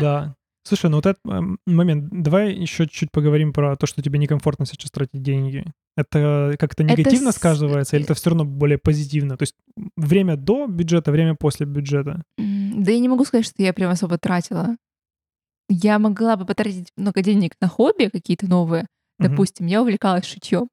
Да. 0.00 0.34
Слушай, 0.66 0.88
ну 0.90 0.96
вот 0.96 1.06
этот 1.06 1.20
эм, 1.28 1.58
момент, 1.66 2.08
давай 2.10 2.54
еще 2.54 2.88
чуть 2.88 3.10
поговорим 3.12 3.52
про 3.52 3.76
то, 3.76 3.86
что 3.86 4.00
тебе 4.00 4.18
некомфортно 4.18 4.64
сейчас 4.64 4.90
тратить 4.90 5.22
деньги. 5.22 5.64
Это 5.94 6.56
как-то 6.58 6.82
Это 6.82 6.92
негативно 6.96 7.32
с- 7.32 7.36
сказывается 7.36 7.96
или 7.96 8.04
это 8.04 8.14
все 8.14 8.30
равно 8.30 8.46
более 8.46 8.78
позитивно? 8.78 9.36
То 9.36 9.42
есть 9.42 9.54
время 9.96 10.36
до 10.36 10.66
бюджета, 10.66 11.12
время 11.12 11.36
после 11.38 11.66
бюджета. 11.66 12.22
Да 12.38 12.90
я 12.90 12.98
не 12.98 13.08
могу 13.10 13.24
сказать, 13.26 13.44
что 13.44 13.62
я 13.62 13.74
прям 13.74 13.90
особо 13.90 14.16
тратила. 14.16 14.76
Я 15.68 15.98
могла 15.98 16.36
бы 16.36 16.46
потратить 16.46 16.88
много 16.96 17.22
денег 17.22 17.52
на 17.60 17.68
хобби 17.68 18.08
какие-то 18.10 18.48
новые. 18.48 18.86
Допустим, 19.18 19.66
я 19.66 19.82
увлекалась 19.82 20.24
шитьем. 20.24 20.68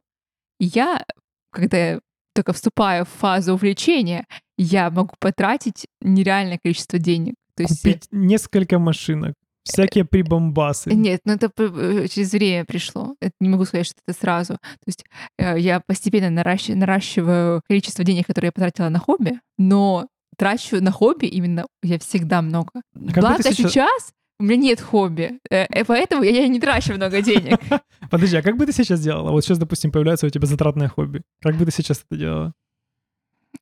Я, 0.64 1.04
когда 1.52 1.78
я 1.78 2.00
только 2.36 2.54
вступаю 2.54 3.06
в 3.06 3.10
фазу 3.10 3.54
увлечения, 3.56 4.26
я 4.58 4.90
могу 4.92 5.16
потратить 5.20 5.88
нереальное 6.02 6.60
количество 6.64 7.00
денег. 7.00 7.34
То 7.56 7.64
есть, 7.64 7.82
Купить 7.82 8.06
несколько 8.12 8.78
машинок, 8.80 9.34
всякие 9.64 10.06
прибамбасы. 10.06 10.94
Нет, 10.94 11.22
ну 11.26 11.34
это 11.34 11.52
э, 11.58 12.08
через 12.08 12.32
время 12.32 12.64
пришло. 12.66 13.16
Это 13.20 13.34
не 13.40 13.50
могу 13.50 13.66
сказать, 13.66 13.88
что 13.88 13.96
это 14.08 14.18
сразу. 14.18 14.54
То 14.54 14.86
есть 14.86 15.04
э, 15.40 15.60
я 15.60 15.80
постепенно 15.82 16.40
наращ- 16.42 16.76
наращиваю 16.76 17.62
количество 17.68 18.04
денег, 18.04 18.28
которые 18.28 18.50
я 18.50 18.52
потратила 18.52 18.90
на 18.90 19.00
хобби, 19.00 19.40
но 19.58 20.08
трачу 20.38 20.80
на 20.82 20.92
хобби 20.92 21.26
именно 21.26 21.66
я 21.84 21.98
всегда 22.00 22.42
много. 22.42 22.72
А 22.76 22.82
Благо 23.00 23.42
сейчас- 23.44 23.56
сейчас 23.56 24.12
у 24.42 24.44
меня 24.44 24.58
нет 24.58 24.82
хобби, 24.82 25.40
э, 25.50 25.66
э, 25.70 25.86
поэтому 25.86 26.24
я 26.24 26.48
не 26.48 26.60
трачу 26.60 26.94
много 26.94 27.22
денег. 27.22 27.58
Подожди, 28.12 28.38
а 28.38 28.42
как 28.42 28.58
бы 28.58 28.66
ты 28.66 28.74
сейчас 28.74 29.00
делала? 29.02 29.32
Вот 29.32 29.44
сейчас, 29.44 29.58
допустим, 29.60 29.92
появляется 29.92 30.26
у 30.28 30.30
тебя 30.30 30.48
затратное 30.48 30.88
хобби. 30.90 31.22
Как 31.42 31.56
бы 31.56 31.66
ты 31.66 31.72
сейчас 31.72 32.04
это 32.10 32.20
делала? 32.20 32.54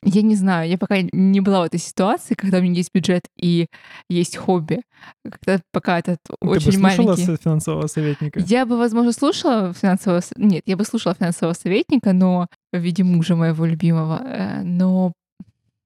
Я 0.03 0.21
не 0.21 0.35
знаю, 0.35 0.69
я 0.69 0.77
пока 0.77 0.97
не 1.01 1.41
была 1.41 1.61
в 1.61 1.65
этой 1.65 1.79
ситуации, 1.79 2.35
когда 2.35 2.59
у 2.59 2.61
меня 2.61 2.75
есть 2.75 2.91
бюджет 2.93 3.23
и 3.41 3.65
есть 4.07 4.37
хобби. 4.37 4.81
Когда 5.23 5.61
пока 5.73 5.97
этот 5.99 6.19
ты 6.27 6.45
бы 6.45 6.51
очень 6.51 6.71
слушала 6.73 6.81
маленький. 7.05 7.25
с- 7.25 7.39
финансового 7.41 7.87
советника? 7.87 8.39
Я 8.39 8.65
бы, 8.67 8.77
возможно, 8.77 9.11
слушала 9.11 9.73
финансового... 9.73 10.21
Нет, 10.37 10.61
я 10.67 10.77
бы 10.77 10.85
слушала 10.85 11.15
финансового 11.15 11.53
советника, 11.53 12.13
но 12.13 12.47
в 12.71 12.77
виде 12.77 13.03
мужа 13.03 13.35
моего 13.35 13.65
любимого. 13.65 14.21
э, 14.23 14.61
Но 14.61 15.11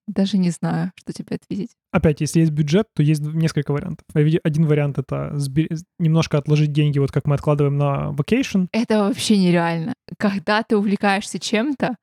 даже 0.08 0.38
не 0.38 0.50
знаю, 0.50 0.92
что 0.96 1.13
тебе 1.13 1.36
ответить. 1.36 1.76
Опять, 1.92 2.22
если 2.22 2.42
есть 2.42 2.52
бюджет, 2.52 2.88
то 2.96 3.04
есть 3.04 3.22
несколько 3.22 3.72
вариантов. 3.72 4.06
Один 4.13 4.66
вариант— 4.66 4.98
это 5.00 5.32
сбе- 5.36 5.70
немножко 6.00 6.38
отложить 6.38 6.72
деньги, 6.72 7.00
вот 7.00 7.12
как 7.12 7.26
мы 7.26 7.36
откладываем 7.36 7.78
на 7.78 8.13
vacation. 8.18 8.68
Это 8.72 9.00
вообще 9.00 9.38
нереально. 9.38 9.94
Когда 10.18 10.63
ты 10.63 10.78
увлекаешься 10.78 11.39
чем-то, 11.39 11.96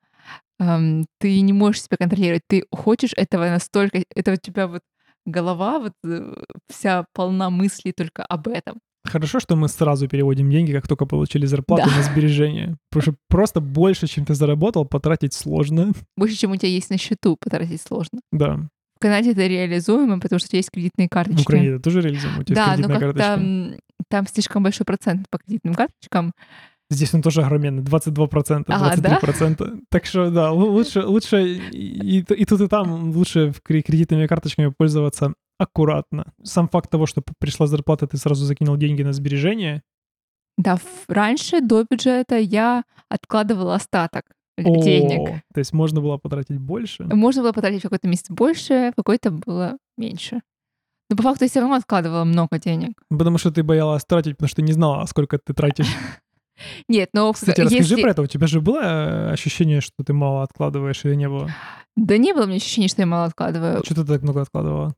эм, 0.59 1.05
ты 1.19 1.41
не 1.41 1.53
можешь 1.53 1.83
себя 1.83 1.97
контролировать. 1.97 2.43
Ты 2.47 2.65
хочешь 2.71 3.13
этого 3.15 3.45
настолько... 3.49 4.03
Это 4.15 4.33
у 4.33 4.35
тебя 4.37 4.67
вот 4.67 4.81
голова 5.25 5.79
вот 5.79 5.93
э, 6.03 6.33
вся 6.67 7.05
полна 7.13 7.49
мыслей 7.49 7.91
только 7.91 8.23
об 8.23 8.47
этом. 8.47 8.79
Хорошо, 9.11 9.39
что 9.39 9.55
мы 9.55 9.67
сразу 9.67 10.07
переводим 10.07 10.49
деньги, 10.49 10.71
как 10.71 10.87
только 10.87 11.05
получили 11.05 11.45
зарплату 11.45 11.89
Да. 11.89 11.97
на 11.97 12.03
сбережения. 12.03 12.77
Потому 12.89 13.01
что 13.01 13.15
просто 13.29 13.59
больше, 13.61 14.07
чем 14.07 14.25
ты 14.25 14.33
заработал, 14.35 14.85
потратить 14.85 15.33
сложно. 15.33 15.91
Больше, 16.17 16.35
чем 16.35 16.51
у 16.51 16.55
тебя 16.55 16.69
есть 16.69 16.89
на 16.89 16.97
счету, 16.97 17.37
потратить 17.39 17.81
сложно. 17.81 18.21
Да. 18.31 18.57
В 18.97 18.99
Канаде 19.01 19.31
это 19.31 19.47
реализуемо, 19.47 20.19
потому 20.19 20.39
что 20.39 20.47
у 20.47 20.49
тебя 20.49 20.59
есть 20.59 20.69
кредитные 20.71 21.07
В 21.07 21.11
карточки. 21.11 21.41
Украине 21.41 21.67
это 21.69 21.79
тоже 21.79 22.01
реализуем. 22.01 22.39
У 22.39 22.43
тебя 22.43 22.55
есть 22.55 22.55
Да, 22.55 22.65
но 22.67 22.75
кредитная 22.87 22.99
как-то 22.99 23.19
карточка. 23.23 23.79
там 24.09 24.27
слишком 24.27 24.63
большой 24.63 24.85
процент 24.85 25.27
по 25.29 25.37
кредитным 25.39 25.73
карточкам. 25.73 26.31
Здесь 26.91 27.13
он 27.13 27.21
тоже 27.21 27.41
огроменный, 27.41 27.81
22%, 27.83 28.65
23%. 28.67 29.55
Ага, 29.61 29.79
Так 29.89 30.05
что, 30.05 30.29
да, 30.29 30.49
лу- 30.51 30.69
лучше, 30.69 31.05
лучше 31.05 31.53
и, 31.71 32.19
и 32.19 32.45
тут, 32.45 32.61
и 32.61 32.67
там 32.67 33.11
лучше 33.11 33.51
в 33.53 33.61
кре- 33.67 33.81
кредитными 33.81 34.27
карточками 34.27 34.73
пользоваться 34.77 35.33
аккуратно. 35.61 36.33
Сам 36.43 36.67
факт 36.67 36.89
того, 36.89 37.05
что 37.05 37.21
пришла 37.39 37.67
зарплата, 37.67 38.07
ты 38.07 38.17
сразу 38.17 38.45
закинул 38.45 38.77
деньги 38.77 39.03
на 39.03 39.13
сбережения. 39.13 39.83
Да, 40.57 40.77
раньше 41.07 41.61
до 41.61 41.85
бюджета 41.89 42.37
я 42.37 42.83
откладывала 43.09 43.75
остаток 43.75 44.25
О, 44.57 44.83
денег. 44.83 45.43
То 45.53 45.59
есть 45.59 45.73
можно 45.73 46.01
было 46.01 46.17
потратить 46.17 46.57
больше. 46.57 47.03
Можно 47.03 47.43
было 47.43 47.53
потратить 47.53 47.79
в 47.79 47.83
какой-то 47.83 48.07
месяц 48.07 48.29
больше, 48.29 48.91
в 48.91 48.95
какой-то 48.95 49.31
было 49.31 49.77
меньше. 49.97 50.41
Но 51.09 51.17
по 51.17 51.23
факту 51.23 51.45
я 51.45 51.49
все 51.49 51.59
равно 51.59 51.75
откладывала 51.75 52.23
много 52.23 52.57
денег. 52.57 53.01
Потому 53.09 53.37
что 53.37 53.51
ты 53.51 53.63
боялась 53.63 54.05
тратить, 54.05 54.37
потому 54.37 54.49
что 54.49 54.61
не 54.61 54.71
знала, 54.71 55.05
сколько 55.05 55.37
ты 55.37 55.53
тратишь. 55.53 55.87
Нет, 56.87 57.09
но 57.13 57.33
Кстати, 57.33 57.61
расскажи 57.61 57.95
если... 57.95 58.01
про 58.01 58.11
это. 58.11 58.21
У 58.21 58.27
тебя 58.27 58.47
же 58.47 58.61
было 58.61 58.79
э, 58.79 59.31
ощущение, 59.31 59.81
что 59.81 60.03
ты 60.03 60.13
мало 60.13 60.43
откладываешь 60.43 61.03
или 61.05 61.15
не 61.15 61.27
было? 61.27 61.49
Да 61.95 62.17
не 62.17 62.33
было 62.33 62.43
у 62.43 62.47
меня 62.47 62.57
ощущения, 62.57 62.87
что 62.87 63.01
я 63.01 63.05
мало 63.05 63.25
откладываю. 63.25 63.83
Что 63.83 63.95
ты 63.95 64.05
так 64.05 64.21
много 64.21 64.41
откладывала? 64.41 64.93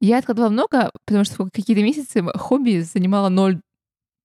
Я 0.00 0.18
откладывала 0.18 0.50
много, 0.50 0.90
потому 1.06 1.24
что 1.24 1.48
какие-то 1.52 1.82
месяцы 1.82 2.22
хобби 2.34 2.80
занимало 2.80 3.28
0, 3.28 3.60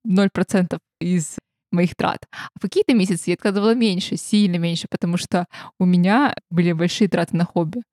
0% 0.07 0.79
из 0.99 1.37
моих 1.71 1.95
трат. 1.95 2.19
А 2.31 2.59
в 2.59 2.61
какие-то 2.61 2.93
месяцы 2.93 3.29
я 3.29 3.33
откладывала 3.35 3.75
меньше, 3.75 4.17
сильно 4.17 4.57
меньше, 4.57 4.87
потому 4.89 5.17
что 5.17 5.45
у 5.79 5.85
меня 5.85 6.35
были 6.49 6.71
большие 6.71 7.07
траты 7.07 7.35
на 7.35 7.45
хобби. 7.45 7.83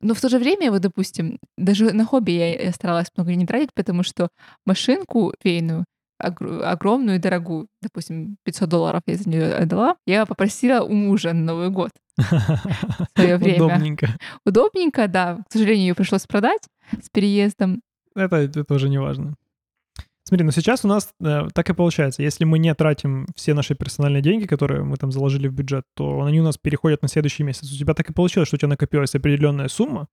Но 0.00 0.14
в 0.14 0.20
то 0.20 0.28
же 0.28 0.38
время, 0.38 0.70
вот, 0.70 0.82
допустим, 0.82 1.38
даже 1.56 1.92
на 1.92 2.04
хобби 2.04 2.30
я, 2.32 2.64
я 2.64 2.72
старалась 2.72 3.08
много 3.16 3.34
не 3.34 3.46
тратить, 3.46 3.70
потому 3.74 4.02
что 4.02 4.28
машинку 4.64 5.34
фейную, 5.42 5.84
огр- 6.22 6.62
огромную 6.62 7.16
и 7.16 7.20
дорогую, 7.20 7.66
допустим, 7.82 8.36
500 8.44 8.68
долларов 8.68 9.02
я 9.06 9.16
за 9.16 9.28
нее 9.28 9.54
отдала, 9.54 9.96
я 10.06 10.26
попросила 10.26 10.82
у 10.82 10.92
мужа 10.92 11.32
на 11.32 11.44
Новый 11.44 11.70
год 11.70 11.90
в 12.16 13.06
свое 13.16 13.36
время. 13.36 13.64
Удобненько. 13.64 14.08
Удобненько, 14.44 15.08
да. 15.08 15.38
К 15.48 15.52
сожалению, 15.52 15.88
ее 15.88 15.94
пришлось 15.94 16.26
продать 16.26 16.62
с 17.02 17.08
переездом. 17.10 17.82
Это, 18.14 18.36
это 18.36 18.64
тоже 18.64 18.88
не 18.88 18.98
важно. 18.98 19.34
Смотри, 20.28 20.44
но 20.44 20.50
сейчас 20.50 20.84
у 20.84 20.88
нас 20.88 21.14
э, 21.20 21.48
так 21.54 21.70
и 21.70 21.74
получается. 21.74 22.22
Если 22.22 22.44
мы 22.44 22.58
не 22.58 22.74
тратим 22.74 23.26
все 23.36 23.54
наши 23.54 23.76
персональные 23.76 24.22
деньги, 24.22 24.46
которые 24.46 24.82
мы 24.82 24.96
там 24.96 25.12
заложили 25.12 25.46
в 25.46 25.52
бюджет, 25.54 25.84
то 25.94 26.20
они 26.22 26.40
у 26.40 26.44
нас 26.44 26.58
переходят 26.58 27.02
на 27.02 27.08
следующий 27.08 27.44
месяц. 27.44 27.70
У 27.72 27.78
тебя 27.78 27.94
так 27.94 28.10
и 28.10 28.12
получилось, 28.12 28.48
что 28.48 28.56
у 28.56 28.58
тебя 28.58 28.70
накопилась 28.70 29.14
определенная 29.14 29.68
сумма, 29.68 30.08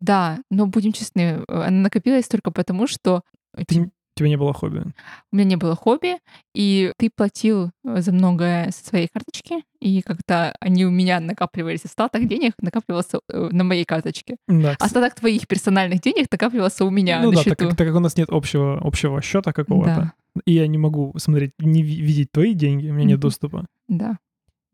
Да, 0.00 0.38
но 0.50 0.66
будем 0.66 0.92
честны, 0.92 1.20
э, 1.20 1.42
она 1.48 1.82
накопилась 1.82 2.26
только 2.26 2.50
потому, 2.52 2.86
что 2.86 3.22
ты, 3.66 3.90
тебя 4.14 4.28
не 4.28 4.36
было 4.36 4.52
хобби. 4.52 4.84
у 5.32 5.36
меня 5.36 5.44
не 5.48 5.56
было 5.56 5.74
хобби, 5.74 6.18
и 6.54 6.92
ты 6.98 7.10
платил 7.14 7.70
э, 7.84 8.00
за 8.00 8.12
многое 8.12 8.70
со 8.70 8.84
своей 8.84 9.08
карточки, 9.08 9.64
и 9.80 10.02
когда 10.02 10.54
они 10.60 10.84
у 10.86 10.90
меня 10.90 11.20
накапливались, 11.20 11.84
остаток 11.84 12.26
денег 12.28 12.52
накапливался 12.60 13.20
э, 13.28 13.48
на 13.52 13.64
моей 13.64 13.84
карточке. 13.84 14.36
Да. 14.48 14.76
Остаток 14.78 15.14
твоих 15.16 15.46
персональных 15.48 16.00
денег 16.00 16.26
накапливался 16.30 16.84
у 16.84 16.90
меня 16.90 17.20
ну 17.22 17.30
на 17.30 17.36
да, 17.36 17.42
счету. 17.42 17.56
так 17.56 17.68
как, 17.68 17.76
так 17.76 17.86
как 17.88 17.96
у 17.96 18.00
нас 18.00 18.16
нет 18.16 18.28
общего, 18.30 18.80
общего 18.82 19.20
счета 19.20 19.52
какого-то, 19.52 20.12
Да, 20.34 20.40
и 20.46 20.52
я 20.54 20.66
не 20.66 20.78
могу 20.78 21.12
смотреть, 21.18 21.52
не 21.58 21.82
ви- 21.82 22.00
видеть 22.00 22.30
твои 22.32 22.54
деньги, 22.54 22.88
у 22.88 22.94
меня 22.94 23.06
нет 23.06 23.20
доступа. 23.20 23.66
да. 23.88 24.18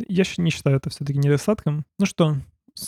Я 0.08 0.24
не 0.38 0.50
считаю 0.50 0.76
это 0.78 0.88
все-таки 0.88 1.18
недостатком. 1.18 1.84
Ну 1.98 2.06
что, 2.06 2.36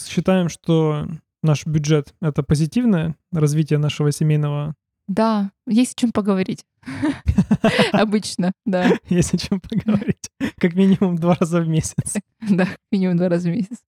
считаем, 0.09 0.49
что 0.49 1.07
наш 1.43 1.67
бюджет— 1.67 2.15
это 2.23 2.43
позитивное 2.43 3.17
развитие 3.33 3.79
нашего 3.79 4.11
семейного 4.13 4.75
Да, 5.09 5.53
есть 5.67 5.95
о 5.95 6.01
чем 6.01 6.13
поговорить. 6.13 6.65
Обычно, 7.93 8.53
да. 8.65 8.99
Есть 9.09 9.35
о 9.35 9.39
чем 9.39 9.61
поговорить. 9.61 10.31
Как 10.59 10.75
минимум 10.75 11.17
два 11.17 11.37
раза 11.39 11.61
в 11.61 11.69
месяц. 11.69 12.17
Да, 12.41 12.69
минимум 12.91 13.17
два 13.17 13.29
раза 13.29 13.49
в 13.49 13.53
месяц. 13.53 13.83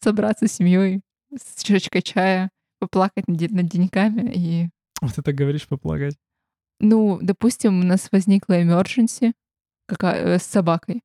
Собраться 0.00 0.46
с 0.46 0.52
семьей 0.52 1.02
с 1.34 1.62
чашечкой 1.62 2.02
чая, 2.02 2.50
поплакать 2.78 3.26
над, 3.28 3.38
деньгами 3.68 4.32
и... 4.34 4.68
Вот 5.00 5.14
так 5.14 5.34
говоришь, 5.34 5.68
поплакать. 5.68 6.16
Ну, 6.80 7.18
допустим, 7.20 7.80
у 7.80 7.82
нас 7.82 8.08
возникла 8.12 8.62
emergency 8.62 9.32
какая, 9.86 10.38
с 10.38 10.42
собакой. 10.42 11.02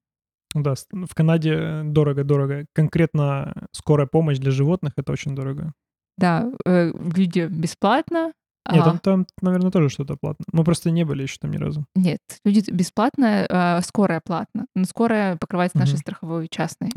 Да, 0.54 0.74
в 0.92 1.14
Канаде 1.16 1.84
дорого-дорого. 1.84 2.66
Конкретно 2.74 3.68
скорая 3.72 4.08
помощь 4.08 4.38
для 4.38 4.52
животных— 4.52 4.94
это 4.98 5.12
очень 5.12 5.34
дорого. 5.34 5.74
Да, 6.18 6.52
э, 6.66 6.92
люди 7.16 7.48
бесплатно. 7.50 8.34
Нет, 8.72 8.84
там, 8.84 9.00
там, 9.00 9.28
наверное, 9.42 9.72
тоже 9.72 9.90
что-то 9.90 10.16
платно. 10.16 10.46
Мы 10.52 10.64
просто 10.64 10.92
не 10.92 11.04
были 11.04 11.24
еще 11.24 11.38
там 11.40 11.52
ни 11.52 11.58
разу. 11.58 11.86
Нет, 11.96 12.20
люди 12.46 12.70
бесплатно, 12.72 13.46
а 13.50 13.82
скорая 13.82 14.22
платно. 14.24 14.66
Но 14.76 14.86
скорая 14.86 15.36
покрывается 15.38 15.78
нашей 15.78 15.94
Мгм. 15.94 16.00
страховой 16.00 16.48
частной. 16.50 16.92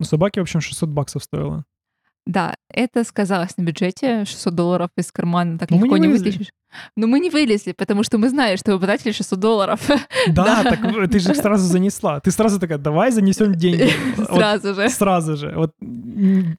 Ну, 0.00 0.06
собаке, 0.06 0.40
в 0.40 0.42
общем, 0.42 0.60
600 0.60 0.88
баксов 0.90 1.22
стоило. 1.24 1.64
Да, 2.24 2.54
это 2.70 3.02
сказалось 3.02 3.56
на 3.56 3.62
бюджете. 3.62 4.24
600 4.24 4.54
долларов 4.54 4.90
из 4.96 5.10
кармана 5.10 5.58
так 5.58 5.70
Но 5.70 5.76
мы 5.78 5.86
легко 5.86 5.96
не 5.96 6.06
не 6.06 6.12
вытащишь. 6.12 6.50
Но 6.96 7.08
мы 7.08 7.18
не 7.18 7.30
вылезли, 7.30 7.72
потому 7.72 8.04
что 8.04 8.16
мы 8.16 8.28
знали, 8.28 8.54
что 8.56 8.72
вы 8.72 8.78
потратили 8.80 9.10
600 9.12 9.38
долларов. 9.40 9.80
Да, 10.28 10.62
так 10.62 10.80
ты 11.10 11.18
же 11.18 11.34
сразу 11.34 11.66
занесла. 11.66 12.20
Ты 12.20 12.30
сразу 12.30 12.60
такая, 12.60 12.78
давай 12.78 13.10
занесем 13.10 13.54
деньги. 13.56 13.90
Сразу 14.16 14.74
же. 14.74 14.88
Сразу 14.88 15.36
же. 15.36 15.52
Вот 15.56 15.72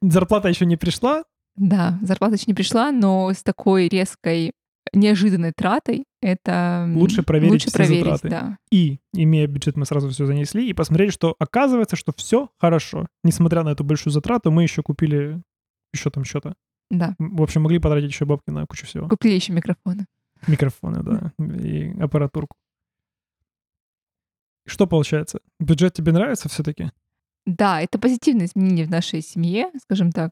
зарплата 0.02 0.48
еще 0.48 0.66
не 0.66 0.76
пришла. 0.76 1.24
Да, 1.56 1.98
зарплата 2.02 2.34
еще 2.34 2.44
не 2.48 2.54
пришла, 2.54 2.90
но 2.92 3.32
с 3.32 3.42
такой 3.42 3.88
резкой, 3.88 4.52
неожиданной 4.92 5.52
тратой 5.52 6.04
это 6.20 6.86
Лучше 6.94 7.22
проверить 7.22 7.52
лучше 7.52 7.68
все 7.68 7.76
проверить, 7.76 8.04
затраты. 8.04 8.28
да. 8.28 8.58
И, 8.70 8.98
имея 9.12 9.46
бюджет, 9.46 9.76
мы 9.76 9.86
сразу 9.86 10.08
все 10.10 10.26
занесли 10.26 10.68
и 10.68 10.72
посмотрели, 10.72 11.10
что 11.10 11.34
оказывается, 11.38 11.96
что 11.96 12.12
все 12.16 12.50
хорошо. 12.58 13.06
Несмотря 13.22 13.62
на 13.62 13.70
эту 13.70 13.84
большую 13.84 14.12
затрату, 14.12 14.50
мы 14.50 14.62
еще 14.62 14.82
купили 14.82 15.40
еще 15.92 16.10
там 16.10 16.24
что-то. 16.24 16.54
Да. 16.90 17.14
В 17.18 17.42
общем, 17.42 17.62
могли 17.62 17.78
потратить 17.78 18.10
еще 18.10 18.24
бабки 18.24 18.50
на 18.50 18.66
кучу 18.66 18.86
всего. 18.86 19.08
Купили 19.08 19.34
еще 19.34 19.52
микрофоны. 19.52 20.06
Микрофоны, 20.46 21.02
да, 21.02 21.32
и 21.56 21.94
аппаратурку. 22.00 22.56
Что 24.66 24.86
получается? 24.86 25.40
Бюджет 25.60 25.94
тебе 25.94 26.12
нравится 26.12 26.48
все-таки? 26.48 26.90
Да, 27.46 27.80
это 27.82 27.98
позитивное 27.98 28.46
изменение 28.46 28.86
в 28.86 28.90
нашей 28.90 29.20
семье, 29.20 29.70
скажем 29.82 30.10
так. 30.10 30.30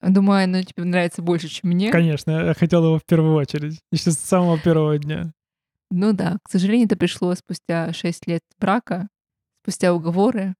Думаю, 0.00 0.44
оно 0.44 0.62
тебе 0.62 0.84
нравится 0.84 1.22
больше, 1.22 1.48
чем 1.48 1.70
мне. 1.70 1.90
Конечно, 1.90 2.30
я 2.30 2.54
хотел 2.54 2.84
его 2.84 2.98
в 2.98 3.04
первую 3.04 3.34
очередь. 3.34 3.80
Еще 3.90 4.12
с 4.12 4.18
самого 4.18 4.58
первого 4.58 4.96
дня. 4.98 5.32
Ну 5.90 6.12
да, 6.12 6.38
к 6.42 6.50
сожалению, 6.50 6.86
это 6.86 6.96
пришло 6.96 7.34
спустя 7.34 7.92
6 7.92 8.26
лет 8.26 8.42
брака, 8.58 9.08
спустя 9.62 9.94
уговоры, 9.94 10.54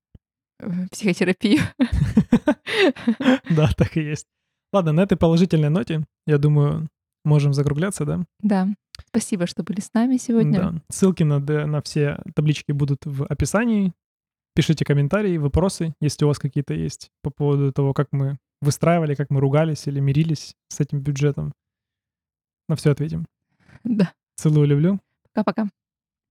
э, 0.60 0.86
психотерапию. 0.90 1.60
Да, 3.50 3.70
так 3.76 3.96
и 3.96 4.02
есть. 4.02 4.26
Ладно, 4.72 4.92
на 4.92 5.00
этой 5.00 5.16
положительной 5.16 5.70
ноте, 5.70 6.04
я 6.26 6.38
думаю, 6.38 6.88
можем 7.24 7.52
закругляться, 7.52 8.04
да? 8.04 8.24
Да. 8.40 8.68
Спасибо, 9.06 9.46
что 9.46 9.62
были 9.62 9.80
с 9.80 9.92
нами 9.94 10.16
сегодня. 10.18 10.60
Да. 10.60 10.74
Ссылки 10.90 11.22
на, 11.22 11.38
на 11.38 11.80
все 11.82 12.20
таблички 12.34 12.72
будут 12.72 13.04
в 13.04 13.24
описании. 13.24 13.92
Пишите 14.54 14.84
комментарии, 14.84 15.38
вопросы, 15.38 15.94
если 16.00 16.24
у 16.24 16.28
вас 16.28 16.38
какие-то 16.38 16.74
есть 16.74 17.10
по 17.22 17.30
поводу 17.30 17.72
того, 17.72 17.94
как 17.94 18.08
мы 18.12 18.38
выстраивали, 18.60 19.14
как 19.14 19.30
мы 19.30 19.40
ругались 19.40 19.86
или 19.86 20.00
мирились 20.00 20.54
с 20.68 20.80
этим 20.80 21.00
бюджетом. 21.00 21.52
На 22.68 22.76
все 22.76 22.90
ответим. 22.90 23.26
Да. 23.84 24.12
Целую, 24.36 24.66
люблю. 24.66 25.00
Пока-пока. 25.32 25.68